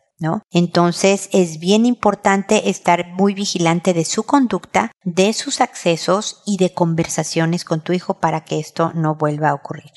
Entonces 0.51 1.30
es 1.32 1.60
bien 1.60 1.86
importante 1.86 2.69
estar 2.69 3.08
muy 3.13 3.34
vigilante 3.34 3.93
de 3.93 4.06
su 4.06 4.23
conducta, 4.23 4.91
de 5.03 5.34
sus 5.34 5.62
accesos 5.62 6.41
y 6.45 6.58
de 6.58 6.73
conversaciones 6.73 7.63
con 7.63 7.82
tu 7.82 7.93
hijo 7.93 8.15
para 8.15 8.43
que 8.43 8.60
esto 8.60 8.91
no 8.93 9.15
vuelva 9.15 9.49
a 9.49 9.53
ocurrir. 9.53 9.91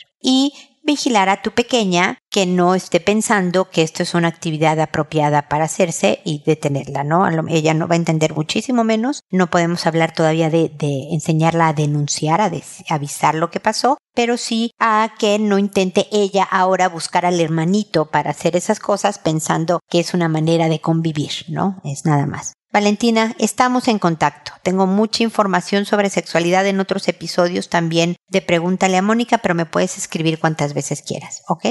Vigilar 0.82 1.28
a 1.28 1.42
tu 1.42 1.52
pequeña 1.52 2.18
que 2.30 2.46
no 2.46 2.74
esté 2.74 3.00
pensando 3.00 3.70
que 3.70 3.82
esto 3.82 4.02
es 4.02 4.14
una 4.14 4.28
actividad 4.28 4.78
apropiada 4.80 5.48
para 5.48 5.64
hacerse 5.64 6.20
y 6.24 6.42
detenerla, 6.44 7.04
¿no? 7.04 7.26
Ella 7.48 7.74
no 7.74 7.88
va 7.88 7.94
a 7.94 7.98
entender 7.98 8.34
muchísimo 8.34 8.84
menos. 8.84 9.22
No 9.30 9.50
podemos 9.50 9.86
hablar 9.86 10.12
todavía 10.12 10.50
de, 10.50 10.70
enseñarla 11.10 11.68
a 11.68 11.72
denunciar, 11.72 12.40
a 12.40 12.50
avisar 12.88 13.34
lo 13.34 13.50
que 13.50 13.60
pasó, 13.60 13.98
pero 14.14 14.36
sí 14.36 14.72
a 14.78 15.14
que 15.18 15.38
no 15.38 15.58
intente 15.58 16.06
ella 16.12 16.44
ahora 16.44 16.88
buscar 16.88 17.26
al 17.26 17.40
hermanito 17.40 18.06
para 18.06 18.30
hacer 18.30 18.56
esas 18.56 18.80
cosas 18.80 19.18
pensando 19.18 19.80
que 19.88 20.00
es 20.00 20.14
una 20.14 20.28
manera 20.28 20.68
de 20.68 20.80
convivir, 20.80 21.32
¿no? 21.48 21.80
Es 21.84 22.04
nada 22.04 22.26
más. 22.26 22.54
Valentina, 22.72 23.34
estamos 23.40 23.88
en 23.88 23.98
contacto. 23.98 24.52
Tengo 24.62 24.86
mucha 24.86 25.24
información 25.24 25.86
sobre 25.86 26.08
sexualidad 26.08 26.66
en 26.68 26.78
otros 26.78 27.08
episodios 27.08 27.68
también 27.68 28.14
de 28.28 28.42
Pregúntale 28.42 28.96
a 28.96 29.02
Mónica, 29.02 29.38
pero 29.38 29.56
me 29.56 29.66
puedes 29.66 29.98
escribir 29.98 30.38
cuantas 30.38 30.72
veces 30.72 31.02
quieras, 31.02 31.42
¿ok? 31.48 31.64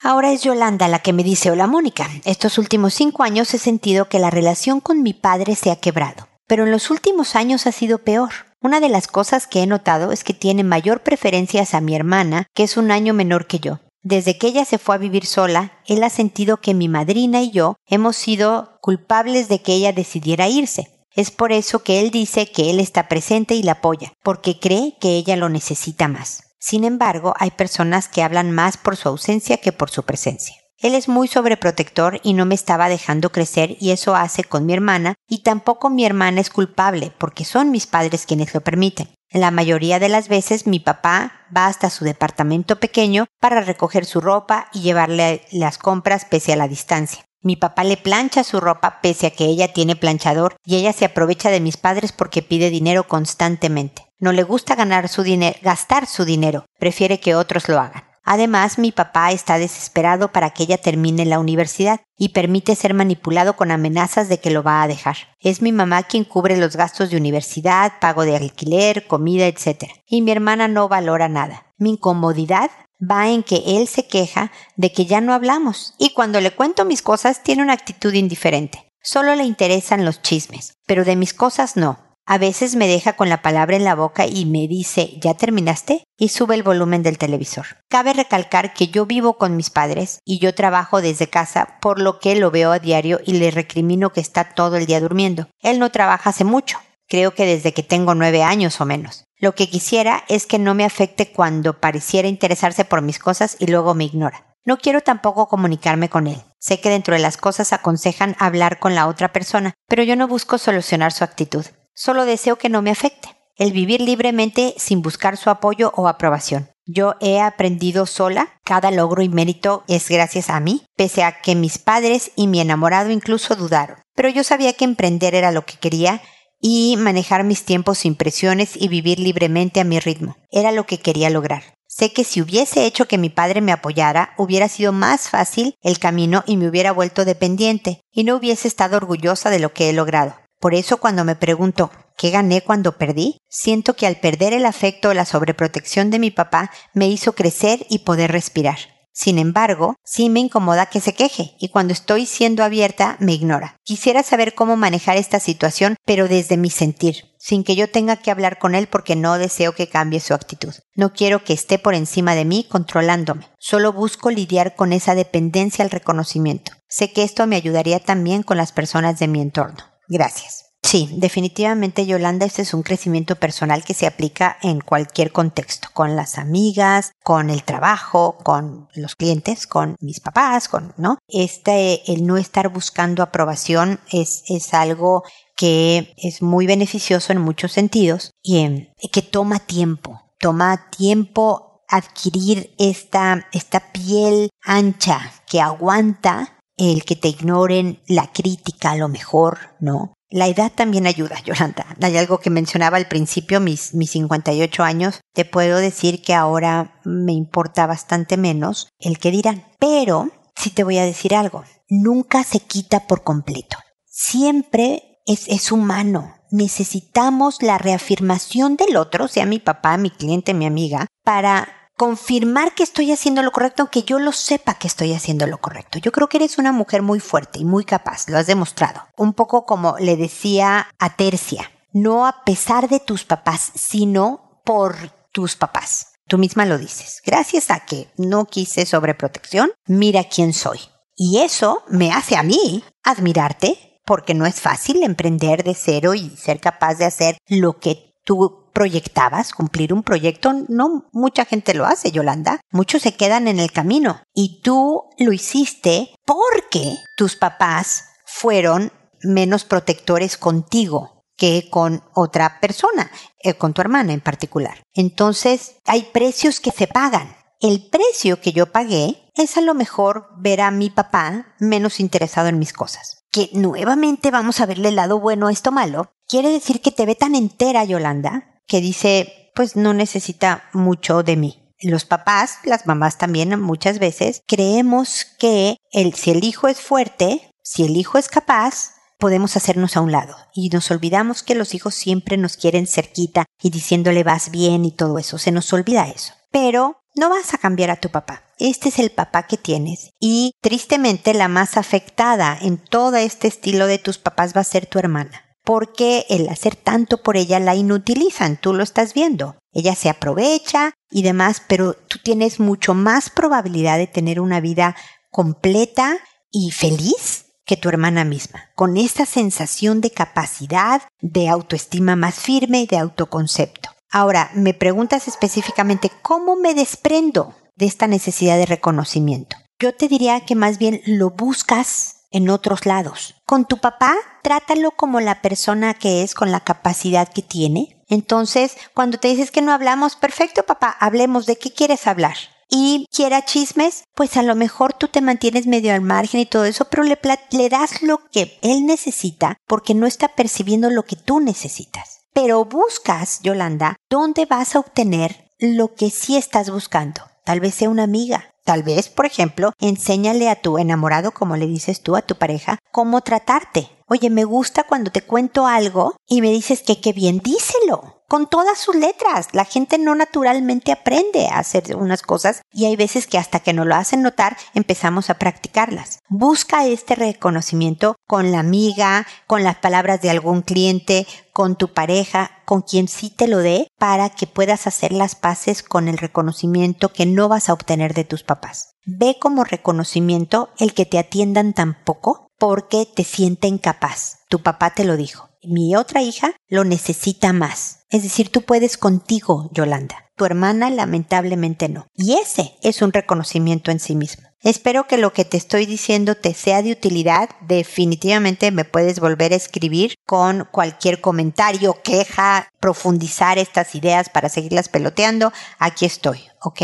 Ahora 0.00 0.32
es 0.32 0.42
Yolanda 0.42 0.88
la 0.88 1.00
que 1.00 1.12
me 1.12 1.22
dice, 1.22 1.50
hola 1.50 1.66
Mónica, 1.66 2.08
estos 2.24 2.56
últimos 2.56 2.94
cinco 2.94 3.24
años 3.24 3.52
he 3.52 3.58
sentido 3.58 4.08
que 4.08 4.18
la 4.18 4.30
relación 4.30 4.80
con 4.80 5.02
mi 5.02 5.12
padre 5.12 5.54
se 5.54 5.70
ha 5.70 5.76
quebrado, 5.76 6.28
pero 6.46 6.64
en 6.64 6.70
los 6.70 6.90
últimos 6.90 7.36
años 7.36 7.66
ha 7.66 7.72
sido 7.72 7.98
peor. 7.98 8.30
Una 8.62 8.80
de 8.80 8.88
las 8.88 9.06
cosas 9.06 9.46
que 9.46 9.62
he 9.62 9.66
notado 9.66 10.12
es 10.12 10.24
que 10.24 10.32
tiene 10.32 10.64
mayor 10.64 11.02
preferencia 11.02 11.62
hacia 11.62 11.82
mi 11.82 11.94
hermana, 11.94 12.46
que 12.54 12.62
es 12.62 12.78
un 12.78 12.90
año 12.90 13.12
menor 13.12 13.46
que 13.46 13.58
yo. 13.58 13.80
Desde 14.08 14.38
que 14.38 14.46
ella 14.46 14.64
se 14.64 14.78
fue 14.78 14.94
a 14.94 14.98
vivir 14.98 15.26
sola, 15.26 15.82
él 15.84 16.02
ha 16.02 16.08
sentido 16.08 16.62
que 16.62 16.72
mi 16.72 16.88
madrina 16.88 17.42
y 17.42 17.50
yo 17.50 17.76
hemos 17.86 18.16
sido 18.16 18.78
culpables 18.80 19.48
de 19.48 19.60
que 19.60 19.74
ella 19.74 19.92
decidiera 19.92 20.48
irse. 20.48 21.04
Es 21.14 21.30
por 21.30 21.52
eso 21.52 21.80
que 21.80 22.00
él 22.00 22.10
dice 22.10 22.50
que 22.50 22.70
él 22.70 22.80
está 22.80 23.06
presente 23.06 23.54
y 23.54 23.62
la 23.62 23.72
apoya, 23.72 24.14
porque 24.22 24.58
cree 24.58 24.96
que 24.98 25.18
ella 25.18 25.36
lo 25.36 25.50
necesita 25.50 26.08
más. 26.08 26.54
Sin 26.58 26.84
embargo, 26.84 27.34
hay 27.38 27.50
personas 27.50 28.08
que 28.08 28.22
hablan 28.22 28.50
más 28.50 28.78
por 28.78 28.96
su 28.96 29.10
ausencia 29.10 29.58
que 29.58 29.72
por 29.72 29.90
su 29.90 30.04
presencia. 30.04 30.56
Él 30.78 30.94
es 30.94 31.06
muy 31.06 31.28
sobreprotector 31.28 32.18
y 32.22 32.32
no 32.32 32.46
me 32.46 32.54
estaba 32.54 32.88
dejando 32.88 33.30
crecer 33.30 33.76
y 33.78 33.90
eso 33.90 34.14
hace 34.14 34.42
con 34.42 34.64
mi 34.64 34.72
hermana 34.72 35.16
y 35.28 35.42
tampoco 35.42 35.90
mi 35.90 36.06
hermana 36.06 36.40
es 36.40 36.48
culpable 36.48 37.12
porque 37.18 37.44
son 37.44 37.70
mis 37.70 37.86
padres 37.86 38.24
quienes 38.24 38.54
lo 38.54 38.62
permiten. 38.62 39.10
La 39.30 39.50
mayoría 39.50 39.98
de 39.98 40.08
las 40.08 40.28
veces 40.28 40.66
mi 40.66 40.80
papá 40.80 41.32
va 41.54 41.66
hasta 41.66 41.90
su 41.90 42.04
departamento 42.04 42.80
pequeño 42.80 43.26
para 43.40 43.60
recoger 43.60 44.06
su 44.06 44.22
ropa 44.22 44.68
y 44.72 44.80
llevarle 44.80 45.42
las 45.52 45.76
compras 45.76 46.24
pese 46.24 46.54
a 46.54 46.56
la 46.56 46.66
distancia. 46.66 47.26
Mi 47.42 47.54
papá 47.54 47.84
le 47.84 47.98
plancha 47.98 48.42
su 48.42 48.58
ropa 48.58 49.00
pese 49.02 49.26
a 49.26 49.30
que 49.30 49.44
ella 49.44 49.72
tiene 49.72 49.96
planchador 49.96 50.56
y 50.64 50.76
ella 50.76 50.94
se 50.94 51.04
aprovecha 51.04 51.50
de 51.50 51.60
mis 51.60 51.76
padres 51.76 52.12
porque 52.12 52.42
pide 52.42 52.70
dinero 52.70 53.06
constantemente. 53.06 54.06
No 54.18 54.32
le 54.32 54.44
gusta 54.44 54.74
ganar 54.74 55.08
su 55.08 55.22
dinero, 55.22 55.58
gastar 55.62 56.06
su 56.06 56.24
dinero, 56.24 56.64
prefiere 56.78 57.20
que 57.20 57.34
otros 57.34 57.68
lo 57.68 57.78
hagan. 57.78 58.07
Además, 58.30 58.78
mi 58.78 58.92
papá 58.92 59.32
está 59.32 59.56
desesperado 59.56 60.32
para 60.32 60.50
que 60.50 60.64
ella 60.64 60.76
termine 60.76 61.24
la 61.24 61.38
universidad 61.38 62.02
y 62.18 62.28
permite 62.28 62.74
ser 62.74 62.92
manipulado 62.92 63.56
con 63.56 63.70
amenazas 63.70 64.28
de 64.28 64.38
que 64.38 64.50
lo 64.50 64.62
va 64.62 64.82
a 64.82 64.86
dejar. 64.86 65.16
Es 65.40 65.62
mi 65.62 65.72
mamá 65.72 66.02
quien 66.02 66.24
cubre 66.24 66.58
los 66.58 66.76
gastos 66.76 67.08
de 67.08 67.16
universidad, 67.16 67.94
pago 68.02 68.26
de 68.26 68.36
alquiler, 68.36 69.06
comida, 69.06 69.46
etc. 69.46 69.84
Y 70.06 70.20
mi 70.20 70.30
hermana 70.30 70.68
no 70.68 70.90
valora 70.90 71.30
nada. 71.30 71.72
Mi 71.78 71.92
incomodidad 71.92 72.70
va 73.00 73.30
en 73.30 73.42
que 73.42 73.62
él 73.64 73.88
se 73.88 74.06
queja 74.06 74.52
de 74.76 74.92
que 74.92 75.06
ya 75.06 75.22
no 75.22 75.32
hablamos 75.32 75.94
y 75.96 76.10
cuando 76.12 76.42
le 76.42 76.50
cuento 76.50 76.84
mis 76.84 77.00
cosas 77.00 77.42
tiene 77.42 77.62
una 77.62 77.72
actitud 77.72 78.12
indiferente. 78.12 78.92
Solo 79.02 79.36
le 79.36 79.44
interesan 79.44 80.04
los 80.04 80.20
chismes, 80.20 80.74
pero 80.86 81.06
de 81.06 81.16
mis 81.16 81.32
cosas 81.32 81.78
no. 81.78 82.07
A 82.30 82.36
veces 82.36 82.76
me 82.76 82.86
deja 82.86 83.14
con 83.14 83.30
la 83.30 83.40
palabra 83.40 83.74
en 83.74 83.84
la 83.84 83.94
boca 83.94 84.26
y 84.26 84.44
me 84.44 84.68
dice 84.68 85.12
¿Ya 85.18 85.32
terminaste? 85.32 86.04
y 86.18 86.28
sube 86.28 86.56
el 86.56 86.62
volumen 86.62 87.02
del 87.02 87.16
televisor. 87.16 87.64
Cabe 87.88 88.12
recalcar 88.12 88.74
que 88.74 88.88
yo 88.88 89.06
vivo 89.06 89.38
con 89.38 89.56
mis 89.56 89.70
padres 89.70 90.18
y 90.26 90.38
yo 90.38 90.54
trabajo 90.54 91.00
desde 91.00 91.30
casa, 91.30 91.78
por 91.80 91.98
lo 91.98 92.18
que 92.18 92.36
lo 92.36 92.50
veo 92.50 92.70
a 92.70 92.80
diario 92.80 93.18
y 93.24 93.38
le 93.38 93.50
recrimino 93.50 94.12
que 94.12 94.20
está 94.20 94.44
todo 94.44 94.76
el 94.76 94.84
día 94.84 95.00
durmiendo. 95.00 95.48
Él 95.62 95.78
no 95.78 95.90
trabaja 95.90 96.28
hace 96.28 96.44
mucho, 96.44 96.78
creo 97.08 97.32
que 97.32 97.46
desde 97.46 97.72
que 97.72 97.82
tengo 97.82 98.14
nueve 98.14 98.42
años 98.42 98.78
o 98.82 98.84
menos. 98.84 99.24
Lo 99.38 99.54
que 99.54 99.70
quisiera 99.70 100.24
es 100.28 100.44
que 100.44 100.58
no 100.58 100.74
me 100.74 100.84
afecte 100.84 101.32
cuando 101.32 101.80
pareciera 101.80 102.28
interesarse 102.28 102.84
por 102.84 103.00
mis 103.00 103.18
cosas 103.18 103.56
y 103.58 103.68
luego 103.68 103.94
me 103.94 104.04
ignora. 104.04 104.54
No 104.66 104.76
quiero 104.76 105.00
tampoco 105.00 105.48
comunicarme 105.48 106.10
con 106.10 106.26
él. 106.26 106.42
Sé 106.58 106.78
que 106.78 106.90
dentro 106.90 107.14
de 107.14 107.20
las 107.20 107.38
cosas 107.38 107.72
aconsejan 107.72 108.36
hablar 108.38 108.78
con 108.80 108.94
la 108.94 109.06
otra 109.06 109.32
persona, 109.32 109.72
pero 109.88 110.02
yo 110.02 110.14
no 110.14 110.28
busco 110.28 110.58
solucionar 110.58 111.10
su 111.10 111.24
actitud. 111.24 111.64
Solo 112.00 112.26
deseo 112.26 112.58
que 112.58 112.68
no 112.68 112.80
me 112.80 112.92
afecte. 112.92 113.28
El 113.56 113.72
vivir 113.72 114.00
libremente 114.00 114.72
sin 114.76 115.02
buscar 115.02 115.36
su 115.36 115.50
apoyo 115.50 115.92
o 115.96 116.06
aprobación. 116.06 116.70
Yo 116.86 117.16
he 117.20 117.40
aprendido 117.40 118.06
sola, 118.06 118.60
cada 118.62 118.92
logro 118.92 119.20
y 119.20 119.28
mérito 119.28 119.82
es 119.88 120.08
gracias 120.08 120.48
a 120.48 120.60
mí, 120.60 120.84
pese 120.96 121.24
a 121.24 121.40
que 121.40 121.56
mis 121.56 121.78
padres 121.78 122.30
y 122.36 122.46
mi 122.46 122.60
enamorado 122.60 123.10
incluso 123.10 123.56
dudaron. 123.56 123.96
Pero 124.14 124.28
yo 124.28 124.44
sabía 124.44 124.74
que 124.74 124.84
emprender 124.84 125.34
era 125.34 125.50
lo 125.50 125.66
que 125.66 125.76
quería 125.76 126.22
y 126.60 126.96
manejar 126.98 127.42
mis 127.42 127.64
tiempos 127.64 127.98
sin 127.98 128.14
presiones 128.14 128.76
y 128.76 128.86
vivir 128.86 129.18
libremente 129.18 129.80
a 129.80 129.84
mi 129.84 129.98
ritmo. 129.98 130.36
Era 130.52 130.70
lo 130.70 130.86
que 130.86 131.00
quería 131.00 131.30
lograr. 131.30 131.64
Sé 131.88 132.12
que 132.12 132.22
si 132.22 132.40
hubiese 132.40 132.86
hecho 132.86 133.08
que 133.08 133.18
mi 133.18 133.28
padre 133.28 133.60
me 133.60 133.72
apoyara, 133.72 134.34
hubiera 134.38 134.68
sido 134.68 134.92
más 134.92 135.28
fácil 135.28 135.74
el 135.82 135.98
camino 135.98 136.44
y 136.46 136.58
me 136.58 136.68
hubiera 136.68 136.92
vuelto 136.92 137.24
dependiente, 137.24 138.02
y 138.12 138.22
no 138.22 138.36
hubiese 138.36 138.68
estado 138.68 138.98
orgullosa 138.98 139.50
de 139.50 139.58
lo 139.58 139.72
que 139.72 139.90
he 139.90 139.92
logrado. 139.92 140.36
Por 140.60 140.74
eso 140.74 140.96
cuando 140.96 141.24
me 141.24 141.36
pregunto 141.36 141.90
¿qué 142.16 142.30
gané 142.30 142.62
cuando 142.62 142.98
perdí? 142.98 143.38
Siento 143.48 143.94
que 143.94 144.06
al 144.06 144.16
perder 144.16 144.52
el 144.52 144.66
afecto 144.66 145.10
o 145.10 145.14
la 145.14 145.24
sobreprotección 145.24 146.10
de 146.10 146.18
mi 146.18 146.30
papá 146.30 146.70
me 146.92 147.08
hizo 147.08 147.32
crecer 147.32 147.86
y 147.88 148.00
poder 148.00 148.32
respirar. 148.32 148.78
Sin 149.12 149.38
embargo, 149.38 149.96
sí 150.04 150.28
me 150.28 150.38
incomoda 150.38 150.86
que 150.86 151.00
se 151.00 151.12
queje 151.12 151.56
y 151.58 151.70
cuando 151.70 151.92
estoy 151.92 152.24
siendo 152.24 152.62
abierta 152.62 153.16
me 153.18 153.32
ignora. 153.32 153.76
Quisiera 153.82 154.22
saber 154.22 154.54
cómo 154.54 154.76
manejar 154.76 155.16
esta 155.16 155.40
situación, 155.40 155.96
pero 156.04 156.28
desde 156.28 156.56
mi 156.56 156.70
sentir, 156.70 157.24
sin 157.36 157.64
que 157.64 157.74
yo 157.74 157.90
tenga 157.90 158.14
que 158.14 158.30
hablar 158.30 158.58
con 158.58 158.76
él 158.76 158.86
porque 158.86 159.16
no 159.16 159.36
deseo 159.36 159.72
que 159.72 159.88
cambie 159.88 160.20
su 160.20 160.34
actitud. 160.34 160.72
No 160.94 161.12
quiero 161.12 161.42
que 161.42 161.52
esté 161.52 161.80
por 161.80 161.94
encima 161.94 162.36
de 162.36 162.44
mí 162.44 162.64
controlándome. 162.70 163.48
Solo 163.58 163.92
busco 163.92 164.30
lidiar 164.30 164.76
con 164.76 164.92
esa 164.92 165.16
dependencia 165.16 165.84
al 165.84 165.90
reconocimiento. 165.90 166.70
Sé 166.88 167.12
que 167.12 167.24
esto 167.24 167.48
me 167.48 167.56
ayudaría 167.56 167.98
también 167.98 168.44
con 168.44 168.56
las 168.56 168.70
personas 168.70 169.18
de 169.18 169.26
mi 169.26 169.40
entorno. 169.40 169.82
Gracias. 170.08 170.68
Sí, 170.82 171.10
definitivamente 171.18 172.06
Yolanda, 172.06 172.46
este 172.46 172.62
es 172.62 172.72
un 172.72 172.82
crecimiento 172.82 173.36
personal 173.36 173.84
que 173.84 173.94
se 173.94 174.06
aplica 174.06 174.56
en 174.62 174.80
cualquier 174.80 175.32
contexto, 175.32 175.88
con 175.92 176.16
las 176.16 176.38
amigas, 176.38 177.12
con 177.22 177.50
el 177.50 177.62
trabajo, 177.62 178.38
con 178.42 178.88
los 178.94 179.14
clientes, 179.14 179.66
con 179.66 179.96
mis 180.00 180.20
papás, 180.20 180.68
con, 180.68 180.94
¿no? 180.96 181.18
Este, 181.28 182.10
el 182.10 182.26
no 182.26 182.38
estar 182.38 182.70
buscando 182.70 183.22
aprobación 183.22 184.00
es, 184.10 184.44
es 184.48 184.72
algo 184.72 185.24
que 185.56 186.14
es 186.16 186.40
muy 186.40 186.66
beneficioso 186.66 187.32
en 187.32 187.40
muchos 187.40 187.72
sentidos 187.72 188.30
y 188.42 188.58
eh, 188.64 188.94
que 189.12 189.20
toma 189.20 189.58
tiempo, 189.58 190.22
toma 190.38 190.88
tiempo 190.90 191.82
adquirir 191.88 192.74
esta, 192.78 193.46
esta 193.52 193.92
piel 193.92 194.50
ancha 194.62 195.32
que 195.46 195.60
aguanta 195.60 196.57
el 196.78 197.04
que 197.04 197.16
te 197.16 197.28
ignoren 197.28 198.00
la 198.06 198.32
crítica 198.32 198.92
a 198.92 198.96
lo 198.96 199.08
mejor, 199.08 199.58
¿no? 199.80 200.14
La 200.30 200.46
edad 200.46 200.70
también 200.74 201.06
ayuda, 201.06 201.40
Yolanda. 201.44 201.86
Hay 202.00 202.16
algo 202.16 202.38
que 202.38 202.50
mencionaba 202.50 202.96
al 202.96 203.08
principio, 203.08 203.60
mis, 203.60 203.94
mis 203.94 204.10
58 204.12 204.82
años. 204.82 205.20
Te 205.34 205.44
puedo 205.44 205.78
decir 205.78 206.22
que 206.22 206.34
ahora 206.34 207.00
me 207.04 207.32
importa 207.32 207.86
bastante 207.86 208.36
menos 208.36 208.88
el 208.98 209.18
que 209.18 209.30
dirán. 209.30 209.64
Pero 209.78 210.30
sí 210.56 210.70
te 210.70 210.84
voy 210.84 210.98
a 210.98 211.04
decir 211.04 211.34
algo. 211.34 211.64
Nunca 211.88 212.44
se 212.44 212.60
quita 212.60 213.06
por 213.06 213.22
completo. 213.22 213.78
Siempre 214.04 215.20
es, 215.26 215.48
es 215.48 215.72
humano. 215.72 216.34
Necesitamos 216.50 217.62
la 217.62 217.78
reafirmación 217.78 218.76
del 218.76 218.96
otro, 218.96 219.28
sea 219.28 219.44
mi 219.44 219.58
papá, 219.58 219.96
mi 219.98 220.10
cliente, 220.10 220.54
mi 220.54 220.66
amiga, 220.66 221.06
para 221.22 221.77
confirmar 221.98 222.74
que 222.74 222.84
estoy 222.84 223.12
haciendo 223.12 223.42
lo 223.42 223.50
correcto, 223.50 223.82
aunque 223.82 224.04
yo 224.04 224.20
lo 224.20 224.32
sepa 224.32 224.74
que 224.74 224.86
estoy 224.86 225.12
haciendo 225.12 225.46
lo 225.46 225.58
correcto. 225.58 225.98
Yo 225.98 226.12
creo 226.12 226.28
que 226.28 226.38
eres 226.38 226.56
una 226.56 226.72
mujer 226.72 227.02
muy 227.02 227.18
fuerte 227.18 227.58
y 227.58 227.64
muy 227.64 227.84
capaz, 227.84 228.28
lo 228.28 228.38
has 228.38 228.46
demostrado. 228.46 229.02
Un 229.16 229.34
poco 229.34 229.66
como 229.66 229.96
le 229.98 230.16
decía 230.16 230.88
a 230.98 231.16
Tercia, 231.16 231.70
no 231.92 232.26
a 232.26 232.44
pesar 232.44 232.88
de 232.88 233.00
tus 233.00 233.24
papás, 233.24 233.72
sino 233.74 234.62
por 234.64 234.96
tus 235.32 235.56
papás. 235.56 236.12
Tú 236.28 236.38
misma 236.38 236.66
lo 236.66 236.78
dices. 236.78 237.20
Gracias 237.26 237.70
a 237.70 237.80
que 237.80 238.08
no 238.16 238.44
quise 238.44 238.86
sobreprotección, 238.86 239.72
mira 239.86 240.24
quién 240.24 240.52
soy. 240.52 240.78
Y 241.16 241.40
eso 241.40 241.82
me 241.88 242.12
hace 242.12 242.36
a 242.36 242.44
mí 242.44 242.84
admirarte 243.02 244.00
porque 244.06 244.34
no 244.34 244.46
es 244.46 244.60
fácil 244.60 245.02
emprender 245.02 245.64
de 245.64 245.74
cero 245.74 246.14
y 246.14 246.30
ser 246.36 246.60
capaz 246.60 246.94
de 246.94 247.06
hacer 247.06 247.38
lo 247.48 247.80
que 247.80 248.14
tú 248.24 248.67
proyectabas, 248.78 249.54
cumplir 249.54 249.92
un 249.92 250.04
proyecto, 250.04 250.52
no 250.68 251.08
mucha 251.10 251.44
gente 251.44 251.74
lo 251.74 251.84
hace, 251.84 252.12
Yolanda. 252.12 252.60
Muchos 252.70 253.02
se 253.02 253.16
quedan 253.16 253.48
en 253.48 253.58
el 253.58 253.72
camino. 253.72 254.22
Y 254.32 254.62
tú 254.62 255.02
lo 255.18 255.32
hiciste 255.32 256.14
porque 256.24 256.94
tus 257.16 257.34
papás 257.34 258.04
fueron 258.24 258.92
menos 259.24 259.64
protectores 259.64 260.36
contigo 260.36 261.24
que 261.36 261.68
con 261.68 262.04
otra 262.14 262.60
persona, 262.60 263.10
eh, 263.42 263.54
con 263.54 263.74
tu 263.74 263.80
hermana 263.80 264.12
en 264.12 264.20
particular. 264.20 264.80
Entonces, 264.94 265.74
hay 265.84 266.02
precios 266.12 266.60
que 266.60 266.70
se 266.70 266.86
pagan. 266.86 267.34
El 267.58 267.90
precio 267.90 268.40
que 268.40 268.52
yo 268.52 268.70
pagué 268.70 269.28
es 269.34 269.56
a 269.56 269.60
lo 269.60 269.74
mejor 269.74 270.28
ver 270.36 270.60
a 270.60 270.70
mi 270.70 270.88
papá 270.88 271.56
menos 271.58 271.98
interesado 271.98 272.46
en 272.46 272.60
mis 272.60 272.72
cosas. 272.72 273.24
Que 273.32 273.50
nuevamente 273.54 274.30
vamos 274.30 274.60
a 274.60 274.66
verle 274.66 274.90
el 274.90 274.96
lado 274.96 275.18
bueno 275.18 275.48
a 275.48 275.52
esto 275.52 275.72
malo. 275.72 276.12
Quiere 276.28 276.50
decir 276.52 276.80
que 276.80 276.92
te 276.92 277.06
ve 277.06 277.16
tan 277.16 277.34
entera, 277.34 277.82
Yolanda, 277.82 278.54
que 278.68 278.80
dice, 278.80 279.50
pues 279.54 279.74
no 279.74 279.94
necesita 279.94 280.68
mucho 280.72 281.22
de 281.22 281.36
mí. 281.36 281.64
Los 281.80 282.04
papás, 282.04 282.58
las 282.64 282.86
mamás 282.86 283.18
también 283.18 283.58
muchas 283.60 283.98
veces, 283.98 284.42
creemos 284.46 285.24
que 285.38 285.76
el, 285.92 286.14
si 286.14 286.30
el 286.30 286.44
hijo 286.44 286.68
es 286.68 286.80
fuerte, 286.80 287.50
si 287.62 287.84
el 287.84 287.96
hijo 287.96 288.18
es 288.18 288.28
capaz, 288.28 288.94
podemos 289.18 289.56
hacernos 289.56 289.96
a 289.96 290.00
un 290.00 290.12
lado. 290.12 290.36
Y 290.54 290.68
nos 290.70 290.90
olvidamos 290.90 291.42
que 291.42 291.54
los 291.54 291.74
hijos 291.74 291.94
siempre 291.94 292.36
nos 292.36 292.56
quieren 292.56 292.86
cerquita 292.86 293.46
y 293.60 293.70
diciéndole 293.70 294.22
vas 294.22 294.50
bien 294.50 294.84
y 294.84 294.92
todo 294.92 295.18
eso. 295.18 295.38
Se 295.38 295.52
nos 295.52 295.72
olvida 295.72 296.08
eso. 296.08 296.34
Pero 296.50 297.00
no 297.14 297.30
vas 297.30 297.52
a 297.52 297.58
cambiar 297.58 297.90
a 297.90 298.00
tu 298.00 298.10
papá. 298.10 298.44
Este 298.58 298.88
es 298.88 298.98
el 298.98 299.10
papá 299.10 299.44
que 299.46 299.56
tienes. 299.56 300.10
Y 300.20 300.52
tristemente 300.60 301.34
la 301.34 301.48
más 301.48 301.76
afectada 301.76 302.58
en 302.60 302.78
todo 302.78 303.16
este 303.16 303.48
estilo 303.48 303.86
de 303.86 303.98
tus 303.98 304.18
papás 304.18 304.54
va 304.56 304.60
a 304.60 304.64
ser 304.64 304.86
tu 304.86 304.98
hermana 304.98 305.47
porque 305.68 306.24
el 306.30 306.48
hacer 306.48 306.76
tanto 306.76 307.22
por 307.22 307.36
ella 307.36 307.60
la 307.60 307.74
inutilizan, 307.74 308.56
tú 308.56 308.72
lo 308.72 308.82
estás 308.82 309.12
viendo. 309.12 309.58
Ella 309.70 309.94
se 309.94 310.08
aprovecha 310.08 310.94
y 311.10 311.20
demás, 311.20 311.60
pero 311.68 311.92
tú 311.92 312.16
tienes 312.24 312.58
mucho 312.58 312.94
más 312.94 313.28
probabilidad 313.28 313.98
de 313.98 314.06
tener 314.06 314.40
una 314.40 314.60
vida 314.60 314.96
completa 315.30 316.16
y 316.50 316.70
feliz 316.70 317.48
que 317.66 317.76
tu 317.76 317.90
hermana 317.90 318.24
misma, 318.24 318.70
con 318.76 318.96
esta 318.96 319.26
sensación 319.26 320.00
de 320.00 320.10
capacidad, 320.10 321.02
de 321.20 321.50
autoestima 321.50 322.16
más 322.16 322.36
firme 322.36 322.80
y 322.80 322.86
de 322.86 322.96
autoconcepto. 322.96 323.90
Ahora, 324.10 324.50
me 324.54 324.72
preguntas 324.72 325.28
específicamente 325.28 326.10
cómo 326.22 326.56
me 326.56 326.72
desprendo 326.72 327.54
de 327.76 327.84
esta 327.84 328.06
necesidad 328.06 328.56
de 328.56 328.64
reconocimiento. 328.64 329.58
yo 329.78 329.94
te 329.94 330.08
diría 330.08 330.40
que 330.46 330.54
más 330.54 330.78
bien 330.78 331.02
lo 331.04 331.28
buscas 331.28 332.17
en 332.30 332.50
otros 332.50 332.86
lados. 332.86 333.34
Con 333.46 333.64
tu 333.64 333.78
papá, 333.78 334.14
trátalo 334.42 334.90
como 334.92 335.20
la 335.20 335.42
persona 335.42 335.94
que 335.94 336.22
es, 336.22 336.34
con 336.34 336.52
la 336.52 336.60
capacidad 336.60 337.28
que 337.28 337.42
tiene. 337.42 338.02
Entonces, 338.08 338.76
cuando 338.94 339.18
te 339.18 339.28
dices 339.28 339.50
que 339.50 339.62
no 339.62 339.72
hablamos, 339.72 340.16
perfecto 340.16 340.64
papá, 340.64 340.96
hablemos 341.00 341.46
de 341.46 341.56
qué 341.56 341.72
quieres 341.72 342.06
hablar 342.06 342.36
y 342.68 343.06
quiera 343.10 343.44
chismes, 343.44 344.04
pues 344.14 344.36
a 344.36 344.42
lo 344.42 344.54
mejor 344.54 344.92
tú 344.92 345.08
te 345.08 345.20
mantienes 345.20 345.66
medio 345.66 345.94
al 345.94 346.02
margen 346.02 346.40
y 346.40 346.46
todo 346.46 346.64
eso, 346.64 346.86
pero 346.86 347.02
le, 347.02 347.18
le, 347.50 347.68
das 347.68 348.02
lo 348.02 348.28
que 348.30 348.58
él 348.62 348.86
necesita 348.86 349.56
porque 349.66 349.94
no 349.94 350.06
está 350.06 350.28
percibiendo 350.28 350.90
lo 350.90 351.04
que 351.04 351.16
tú 351.16 351.40
necesitas. 351.40 352.20
Pero 352.34 352.64
buscas, 352.64 353.40
Yolanda, 353.42 353.96
dónde 354.10 354.46
vas 354.46 354.76
a 354.76 354.80
obtener 354.80 355.50
lo 355.58 355.94
que 355.94 356.10
sí 356.10 356.36
estás 356.36 356.70
buscando. 356.70 357.22
Tal 357.44 357.60
vez 357.60 357.74
sea 357.74 357.88
una 357.88 358.04
amiga, 358.04 358.50
Tal 358.68 358.82
vez, 358.82 359.08
por 359.08 359.24
ejemplo, 359.24 359.72
enséñale 359.80 360.50
a 360.50 360.60
tu 360.60 360.76
enamorado, 360.76 361.30
como 361.30 361.56
le 361.56 361.66
dices 361.66 362.02
tú 362.02 362.16
a 362.16 362.20
tu 362.20 362.34
pareja, 362.34 362.78
cómo 362.92 363.22
tratarte. 363.22 363.88
Oye, 364.10 364.30
me 364.30 364.44
gusta 364.44 364.84
cuando 364.84 365.10
te 365.10 365.20
cuento 365.20 365.66
algo 365.66 366.16
y 366.26 366.40
me 366.40 366.50
dices 366.50 366.82
que 366.82 366.98
qué 366.98 367.12
bien, 367.12 367.40
díselo 367.44 368.18
con 368.26 368.46
todas 368.46 368.78
sus 368.78 368.94
letras. 368.94 369.48
La 369.52 369.64
gente 369.64 369.98
no 369.98 370.14
naturalmente 370.14 370.92
aprende 370.92 371.48
a 371.48 371.58
hacer 371.58 371.96
unas 371.96 372.22
cosas 372.22 372.62
y 372.72 372.86
hay 372.86 372.96
veces 372.96 373.26
que 373.26 373.38
hasta 373.38 373.60
que 373.60 373.72
nos 373.72 373.86
lo 373.86 373.94
hacen 373.96 374.22
notar 374.22 374.56
empezamos 374.74 375.28
a 375.28 375.34
practicarlas. 375.38 376.20
Busca 376.28 376.86
este 376.86 377.16
reconocimiento 377.16 378.16
con 378.26 378.52
la 378.52 378.60
amiga, 378.60 379.26
con 379.46 379.62
las 379.62 379.76
palabras 379.76 380.22
de 380.22 380.30
algún 380.30 380.62
cliente, 380.62 381.26
con 381.52 381.76
tu 381.76 381.92
pareja, 381.92 382.50
con 382.64 382.82
quien 382.82 383.08
sí 383.08 383.30
te 383.30 383.48
lo 383.48 383.58
dé, 383.58 383.88
para 383.98 384.30
que 384.30 384.46
puedas 384.46 384.86
hacer 384.86 385.12
las 385.12 385.34
paces 385.34 385.82
con 385.82 386.08
el 386.08 386.18
reconocimiento 386.18 387.12
que 387.12 387.26
no 387.26 387.48
vas 387.48 387.68
a 387.68 387.72
obtener 387.72 388.14
de 388.14 388.24
tus 388.24 388.42
papás. 388.42 388.92
Ve 389.04 389.38
como 389.40 389.64
reconocimiento 389.64 390.70
el 390.78 390.94
que 390.94 391.06
te 391.06 391.18
atiendan 391.18 391.72
tan 391.72 392.04
poco 392.04 392.47
porque 392.58 393.06
te 393.06 393.24
sienten 393.24 393.78
capaz. 393.78 394.40
Tu 394.48 394.62
papá 394.62 394.94
te 394.94 395.04
lo 395.04 395.16
dijo 395.16 395.48
mi 395.68 395.96
otra 395.96 396.22
hija 396.22 396.54
lo 396.68 396.84
necesita 396.84 397.52
más. 397.52 398.00
Es 398.10 398.22
decir, 398.22 398.50
tú 398.50 398.62
puedes 398.62 398.96
contigo, 398.96 399.68
Yolanda. 399.72 400.24
Tu 400.36 400.44
hermana 400.44 400.88
lamentablemente 400.90 401.88
no. 401.88 402.06
Y 402.14 402.34
ese 402.34 402.74
es 402.82 403.02
un 403.02 403.12
reconocimiento 403.12 403.90
en 403.90 404.00
sí 404.00 404.14
mismo. 404.14 404.48
Espero 404.62 405.06
que 405.06 405.18
lo 405.18 405.32
que 405.32 405.44
te 405.44 405.56
estoy 405.56 405.86
diciendo 405.86 406.34
te 406.34 406.54
sea 406.54 406.82
de 406.82 406.92
utilidad. 406.92 407.50
Definitivamente 407.60 408.70
me 408.70 408.84
puedes 408.84 409.20
volver 409.20 409.52
a 409.52 409.56
escribir 409.56 410.14
con 410.26 410.66
cualquier 410.70 411.20
comentario, 411.20 412.00
queja, 412.02 412.68
profundizar 412.80 413.58
estas 413.58 413.94
ideas 413.94 414.30
para 414.30 414.48
seguirlas 414.48 414.88
peloteando. 414.88 415.52
Aquí 415.78 416.06
estoy, 416.06 416.40
¿ok? 416.60 416.82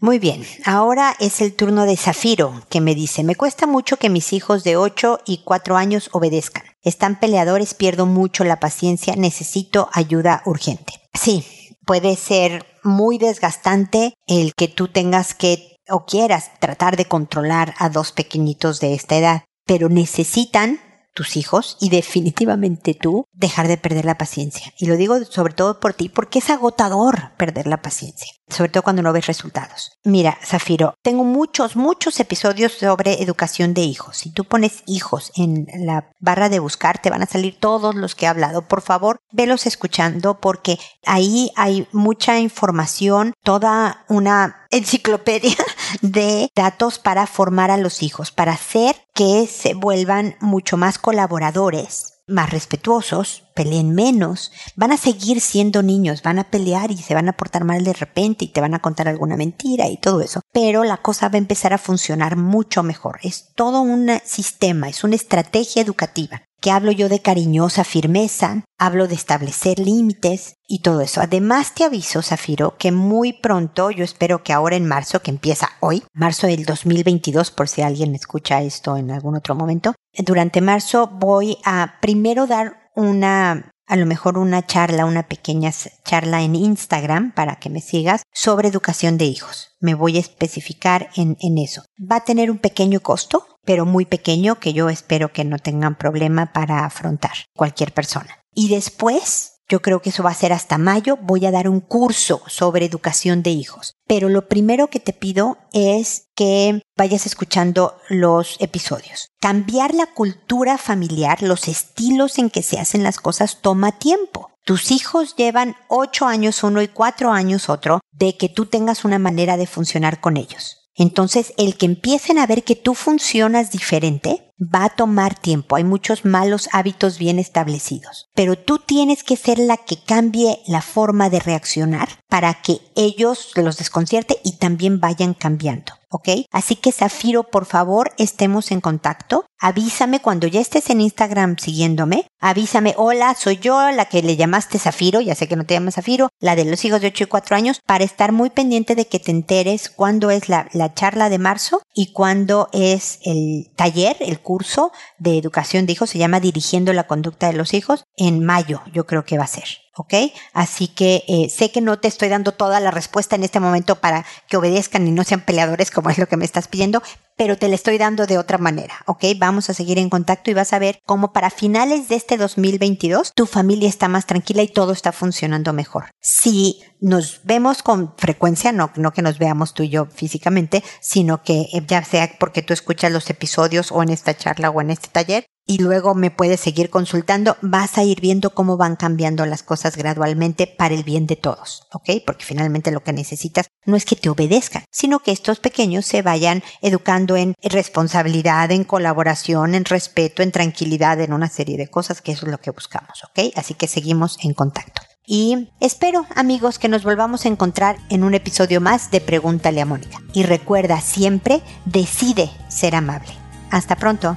Muy 0.00 0.18
bien, 0.18 0.44
ahora 0.64 1.16
es 1.20 1.40
el 1.40 1.54
turno 1.54 1.86
de 1.86 1.96
Zafiro, 1.96 2.62
que 2.68 2.80
me 2.80 2.94
dice, 2.94 3.24
me 3.24 3.36
cuesta 3.36 3.66
mucho 3.66 3.96
que 3.96 4.10
mis 4.10 4.32
hijos 4.32 4.64
de 4.64 4.76
8 4.76 5.20
y 5.24 5.38
4 5.44 5.76
años 5.76 6.10
obedezcan. 6.12 6.64
Están 6.82 7.18
peleadores, 7.18 7.74
pierdo 7.74 8.04
mucho 8.04 8.44
la 8.44 8.60
paciencia, 8.60 9.16
necesito 9.16 9.88
ayuda 9.92 10.42
urgente. 10.44 10.94
Sí, 11.14 11.44
puede 11.86 12.16
ser 12.16 12.66
muy 12.82 13.18
desgastante 13.18 14.14
el 14.26 14.54
que 14.54 14.68
tú 14.68 14.88
tengas 14.88 15.34
que 15.34 15.76
o 15.88 16.04
quieras 16.06 16.50
tratar 16.60 16.96
de 16.96 17.04
controlar 17.04 17.74
a 17.78 17.88
dos 17.88 18.12
pequeñitos 18.12 18.80
de 18.80 18.94
esta 18.94 19.16
edad, 19.16 19.44
pero 19.66 19.88
necesitan 19.88 20.80
tus 21.14 21.36
hijos 21.36 21.76
y 21.80 21.88
definitivamente 21.88 22.94
tú 22.94 23.26
dejar 23.32 23.68
de 23.68 23.78
perder 23.78 24.04
la 24.04 24.18
paciencia. 24.18 24.72
Y 24.76 24.86
lo 24.86 24.96
digo 24.96 25.24
sobre 25.24 25.54
todo 25.54 25.80
por 25.80 25.94
ti 25.94 26.08
porque 26.08 26.40
es 26.40 26.50
agotador 26.50 27.32
perder 27.36 27.66
la 27.66 27.80
paciencia, 27.80 28.32
sobre 28.48 28.70
todo 28.70 28.82
cuando 28.82 29.02
no 29.02 29.12
ves 29.12 29.26
resultados. 29.26 29.92
Mira, 30.04 30.36
Zafiro, 30.44 30.94
tengo 31.02 31.24
muchos, 31.24 31.76
muchos 31.76 32.18
episodios 32.20 32.72
sobre 32.72 33.22
educación 33.22 33.74
de 33.74 33.82
hijos. 33.82 34.18
Si 34.18 34.30
tú 34.30 34.44
pones 34.44 34.82
hijos 34.86 35.32
en 35.36 35.66
la 35.86 36.10
barra 36.18 36.48
de 36.48 36.58
buscar, 36.58 37.00
te 37.00 37.10
van 37.10 37.22
a 37.22 37.26
salir 37.26 37.58
todos 37.58 37.94
los 37.94 38.14
que 38.14 38.26
he 38.26 38.28
hablado. 38.28 38.66
Por 38.66 38.82
favor, 38.82 39.18
velos 39.30 39.66
escuchando 39.66 40.40
porque 40.40 40.78
ahí 41.06 41.52
hay 41.56 41.86
mucha 41.92 42.38
información, 42.40 43.34
toda 43.42 44.04
una 44.08 44.66
enciclopedia 44.70 45.56
de 46.02 46.48
datos 46.54 46.98
para 46.98 47.26
formar 47.26 47.70
a 47.70 47.76
los 47.76 48.02
hijos, 48.02 48.30
para 48.30 48.52
hacer 48.52 48.96
que 49.14 49.46
se 49.46 49.74
vuelvan 49.74 50.36
mucho 50.40 50.76
más 50.76 50.98
colaboradores, 50.98 52.14
más 52.26 52.50
respetuosos, 52.50 53.44
peleen 53.54 53.94
menos, 53.94 54.50
van 54.76 54.92
a 54.92 54.96
seguir 54.96 55.40
siendo 55.40 55.82
niños, 55.82 56.22
van 56.22 56.38
a 56.38 56.50
pelear 56.50 56.90
y 56.90 56.96
se 56.96 57.14
van 57.14 57.28
a 57.28 57.36
portar 57.36 57.64
mal 57.64 57.84
de 57.84 57.92
repente 57.92 58.46
y 58.46 58.48
te 58.48 58.60
van 58.60 58.74
a 58.74 58.80
contar 58.80 59.08
alguna 59.08 59.36
mentira 59.36 59.88
y 59.88 59.98
todo 59.98 60.20
eso, 60.20 60.40
pero 60.52 60.84
la 60.84 60.98
cosa 60.98 61.28
va 61.28 61.34
a 61.34 61.38
empezar 61.38 61.72
a 61.72 61.78
funcionar 61.78 62.36
mucho 62.36 62.82
mejor. 62.82 63.18
Es 63.22 63.52
todo 63.54 63.82
un 63.82 64.10
sistema, 64.24 64.88
es 64.88 65.04
una 65.04 65.16
estrategia 65.16 65.82
educativa 65.82 66.42
que 66.64 66.70
hablo 66.70 66.92
yo 66.92 67.10
de 67.10 67.20
cariñosa 67.20 67.84
firmeza, 67.84 68.64
hablo 68.78 69.06
de 69.06 69.14
establecer 69.14 69.78
límites 69.78 70.54
y 70.66 70.80
todo 70.80 71.02
eso. 71.02 71.20
Además 71.20 71.74
te 71.74 71.84
aviso, 71.84 72.22
Zafiro, 72.22 72.78
que 72.78 72.90
muy 72.90 73.34
pronto, 73.34 73.90
yo 73.90 74.02
espero 74.02 74.42
que 74.42 74.54
ahora 74.54 74.74
en 74.74 74.86
marzo, 74.86 75.20
que 75.20 75.30
empieza 75.30 75.72
hoy, 75.80 76.04
marzo 76.14 76.46
del 76.46 76.64
2022, 76.64 77.50
por 77.50 77.68
si 77.68 77.82
alguien 77.82 78.14
escucha 78.14 78.62
esto 78.62 78.96
en 78.96 79.10
algún 79.10 79.36
otro 79.36 79.54
momento, 79.54 79.94
durante 80.16 80.62
marzo 80.62 81.06
voy 81.06 81.58
a 81.66 81.96
primero 82.00 82.46
dar 82.46 82.90
una 82.96 83.70
a 83.86 83.96
lo 83.96 84.06
mejor 84.06 84.38
una 84.38 84.64
charla, 84.64 85.04
una 85.04 85.28
pequeña 85.28 85.70
charla 86.02 86.40
en 86.40 86.54
Instagram 86.54 87.34
para 87.34 87.56
que 87.56 87.68
me 87.68 87.82
sigas 87.82 88.22
sobre 88.32 88.68
educación 88.68 89.18
de 89.18 89.26
hijos. 89.26 89.76
Me 89.80 89.94
voy 89.94 90.16
a 90.16 90.20
especificar 90.20 91.10
en, 91.14 91.36
en 91.40 91.58
eso. 91.58 91.82
Va 92.00 92.16
a 92.16 92.24
tener 92.24 92.50
un 92.50 92.56
pequeño 92.56 93.00
costo, 93.00 93.53
pero 93.64 93.86
muy 93.86 94.04
pequeño 94.04 94.58
que 94.60 94.72
yo 94.72 94.88
espero 94.88 95.32
que 95.32 95.44
no 95.44 95.58
tengan 95.58 95.96
problema 95.96 96.52
para 96.52 96.84
afrontar 96.84 97.32
cualquier 97.54 97.92
persona. 97.92 98.38
Y 98.54 98.68
después, 98.68 99.54
yo 99.68 99.80
creo 99.80 100.02
que 100.02 100.10
eso 100.10 100.22
va 100.22 100.30
a 100.30 100.34
ser 100.34 100.52
hasta 100.52 100.78
mayo, 100.78 101.16
voy 101.20 101.46
a 101.46 101.50
dar 101.50 101.68
un 101.68 101.80
curso 101.80 102.42
sobre 102.46 102.84
educación 102.84 103.42
de 103.42 103.50
hijos. 103.50 103.94
Pero 104.06 104.28
lo 104.28 104.48
primero 104.48 104.88
que 104.88 105.00
te 105.00 105.12
pido 105.12 105.58
es 105.72 106.28
que 106.34 106.82
vayas 106.96 107.26
escuchando 107.26 107.96
los 108.08 108.56
episodios. 108.60 109.28
Cambiar 109.40 109.94
la 109.94 110.06
cultura 110.06 110.76
familiar, 110.78 111.42
los 111.42 111.68
estilos 111.68 112.38
en 112.38 112.50
que 112.50 112.62
se 112.62 112.78
hacen 112.78 113.02
las 113.02 113.18
cosas 113.18 113.60
toma 113.62 113.98
tiempo. 113.98 114.50
Tus 114.64 114.90
hijos 114.90 115.34
llevan 115.36 115.76
ocho 115.88 116.26
años 116.26 116.62
uno 116.62 116.80
y 116.80 116.88
cuatro 116.88 117.32
años 117.32 117.68
otro 117.68 118.00
de 118.12 118.36
que 118.36 118.48
tú 118.48 118.66
tengas 118.66 119.04
una 119.04 119.18
manera 119.18 119.56
de 119.56 119.66
funcionar 119.66 120.20
con 120.20 120.36
ellos. 120.36 120.83
Entonces, 120.96 121.52
el 121.58 121.76
que 121.76 121.86
empiecen 121.86 122.38
a 122.38 122.46
ver 122.46 122.62
que 122.62 122.76
tú 122.76 122.94
funcionas 122.94 123.70
diferente 123.70 124.52
va 124.60 124.84
a 124.84 124.90
tomar 124.90 125.34
tiempo. 125.34 125.76
Hay 125.76 125.84
muchos 125.84 126.24
malos 126.24 126.68
hábitos 126.72 127.18
bien 127.18 127.38
establecidos. 127.38 128.30
Pero 128.34 128.56
tú 128.56 128.78
tienes 128.78 129.24
que 129.24 129.36
ser 129.36 129.58
la 129.58 129.76
que 129.76 129.96
cambie 130.02 130.60
la 130.66 130.82
forma 130.82 131.30
de 131.30 131.40
reaccionar 131.40 132.08
para 132.28 132.54
que 132.54 132.80
ellos 132.94 133.52
los 133.56 133.78
desconcierte 133.78 134.38
y 134.44 134.52
también 134.52 135.00
vayan 135.00 135.34
cambiando. 135.34 135.94
¿Ok? 136.14 136.46
Así 136.52 136.76
que 136.76 136.92
Zafiro, 136.92 137.42
por 137.42 137.66
favor, 137.66 138.12
estemos 138.18 138.70
en 138.70 138.80
contacto. 138.80 139.46
Avísame 139.58 140.20
cuando 140.20 140.46
ya 140.46 140.60
estés 140.60 140.88
en 140.90 141.00
Instagram 141.00 141.56
siguiéndome. 141.58 142.28
Avísame, 142.40 142.94
hola, 142.96 143.34
soy 143.34 143.56
yo, 143.56 143.90
la 143.90 144.04
que 144.04 144.22
le 144.22 144.36
llamaste 144.36 144.78
Zafiro, 144.78 145.20
ya 145.20 145.34
sé 145.34 145.48
que 145.48 145.56
no 145.56 145.66
te 145.66 145.74
llamas 145.74 145.96
Zafiro, 145.96 146.28
la 146.38 146.54
de 146.54 146.66
los 146.66 146.84
hijos 146.84 147.00
de 147.00 147.08
8 147.08 147.24
y 147.24 147.26
4 147.26 147.56
años, 147.56 147.80
para 147.84 148.04
estar 148.04 148.30
muy 148.30 148.50
pendiente 148.50 148.94
de 148.94 149.08
que 149.08 149.18
te 149.18 149.32
enteres 149.32 149.90
cuándo 149.90 150.30
es 150.30 150.48
la, 150.48 150.68
la 150.72 150.94
charla 150.94 151.30
de 151.30 151.38
marzo 151.38 151.82
y 151.92 152.12
cuándo 152.12 152.68
es 152.72 153.18
el 153.24 153.72
taller, 153.74 154.16
el 154.20 154.38
curso 154.38 154.92
de 155.18 155.36
educación 155.36 155.84
de 155.84 155.94
hijos, 155.94 156.10
se 156.10 156.18
llama 156.18 156.38
Dirigiendo 156.38 156.92
la 156.92 157.08
conducta 157.08 157.48
de 157.48 157.54
los 157.54 157.74
hijos, 157.74 158.04
en 158.16 158.44
mayo, 158.44 158.82
yo 158.92 159.04
creo 159.04 159.24
que 159.24 159.36
va 159.36 159.44
a 159.44 159.48
ser. 159.48 159.83
¿Ok? 159.96 160.14
Así 160.52 160.88
que 160.88 161.24
eh, 161.28 161.48
sé 161.50 161.70
que 161.70 161.80
no 161.80 161.98
te 161.98 162.08
estoy 162.08 162.28
dando 162.28 162.52
toda 162.52 162.80
la 162.80 162.90
respuesta 162.90 163.36
en 163.36 163.44
este 163.44 163.60
momento 163.60 163.96
para 163.96 164.24
que 164.48 164.56
obedezcan 164.56 165.06
y 165.06 165.10
no 165.10 165.24
sean 165.24 165.44
peleadores 165.44 165.90
como 165.90 166.10
es 166.10 166.18
lo 166.18 166.26
que 166.26 166.36
me 166.36 166.44
estás 166.44 166.68
pidiendo, 166.68 167.02
pero 167.36 167.56
te 167.56 167.68
la 167.68 167.74
estoy 167.74 167.98
dando 167.98 168.26
de 168.26 168.38
otra 168.38 168.58
manera, 168.58 168.94
¿ok? 169.06 169.24
Vamos 169.36 169.68
a 169.70 169.74
seguir 169.74 169.98
en 169.98 170.10
contacto 170.10 170.50
y 170.50 170.54
vas 170.54 170.72
a 170.72 170.78
ver 170.78 171.00
cómo 171.04 171.32
para 171.32 171.50
finales 171.50 172.08
de 172.08 172.16
este 172.16 172.36
2022 172.36 173.32
tu 173.34 173.46
familia 173.46 173.88
está 173.88 174.08
más 174.08 174.26
tranquila 174.26 174.62
y 174.62 174.68
todo 174.68 174.92
está 174.92 175.12
funcionando 175.12 175.72
mejor. 175.72 176.10
Si 176.20 176.80
nos 177.00 177.40
vemos 177.44 177.82
con 177.82 178.14
frecuencia, 178.16 178.72
no, 178.72 178.90
no 178.96 179.12
que 179.12 179.22
nos 179.22 179.38
veamos 179.38 179.74
tú 179.74 179.82
y 179.82 179.88
yo 179.88 180.06
físicamente, 180.06 180.82
sino 181.00 181.42
que 181.42 181.66
eh, 181.72 181.84
ya 181.86 182.04
sea 182.04 182.30
porque 182.38 182.62
tú 182.62 182.72
escuchas 182.72 183.12
los 183.12 183.28
episodios 183.30 183.90
o 183.92 184.02
en 184.02 184.10
esta 184.10 184.36
charla 184.36 184.70
o 184.70 184.80
en 184.80 184.90
este 184.90 185.08
taller, 185.08 185.46
y 185.66 185.78
luego 185.78 186.14
me 186.14 186.30
puedes 186.30 186.60
seguir 186.60 186.90
consultando, 186.90 187.56
vas 187.62 187.96
a 187.98 188.04
ir 188.04 188.20
viendo 188.20 188.50
cómo 188.50 188.76
van 188.76 188.96
cambiando 188.96 189.46
las 189.46 189.62
cosas 189.62 189.96
gradualmente 189.96 190.66
para 190.66 190.94
el 190.94 191.04
bien 191.04 191.26
de 191.26 191.36
todos, 191.36 191.86
¿ok? 191.92 192.22
Porque 192.26 192.44
finalmente 192.44 192.90
lo 192.90 193.02
que 193.02 193.12
necesitas 193.12 193.66
no 193.86 193.96
es 193.96 194.04
que 194.04 194.16
te 194.16 194.28
obedezcan, 194.28 194.84
sino 194.90 195.20
que 195.20 195.32
estos 195.32 195.60
pequeños 195.60 196.06
se 196.06 196.22
vayan 196.22 196.62
educando 196.82 197.36
en 197.36 197.54
responsabilidad, 197.62 198.70
en 198.70 198.84
colaboración, 198.84 199.74
en 199.74 199.84
respeto, 199.84 200.42
en 200.42 200.52
tranquilidad, 200.52 201.20
en 201.20 201.32
una 201.32 201.48
serie 201.48 201.76
de 201.76 201.88
cosas, 201.88 202.20
que 202.20 202.32
eso 202.32 202.46
es 202.46 202.52
lo 202.52 202.58
que 202.58 202.70
buscamos, 202.70 203.24
¿ok? 203.24 203.52
Así 203.56 203.74
que 203.74 203.86
seguimos 203.86 204.38
en 204.42 204.54
contacto. 204.54 205.02
Y 205.26 205.70
espero, 205.80 206.26
amigos, 206.34 206.78
que 206.78 206.88
nos 206.88 207.02
volvamos 207.02 207.44
a 207.44 207.48
encontrar 207.48 207.96
en 208.10 208.24
un 208.24 208.34
episodio 208.34 208.82
más 208.82 209.10
de 209.10 209.22
Pregúntale 209.22 209.80
a 209.80 209.86
Mónica. 209.86 210.18
Y 210.34 210.42
recuerda 210.42 211.00
siempre, 211.00 211.62
decide 211.86 212.50
ser 212.68 212.94
amable. 212.94 213.32
Hasta 213.70 213.96
pronto. 213.96 214.36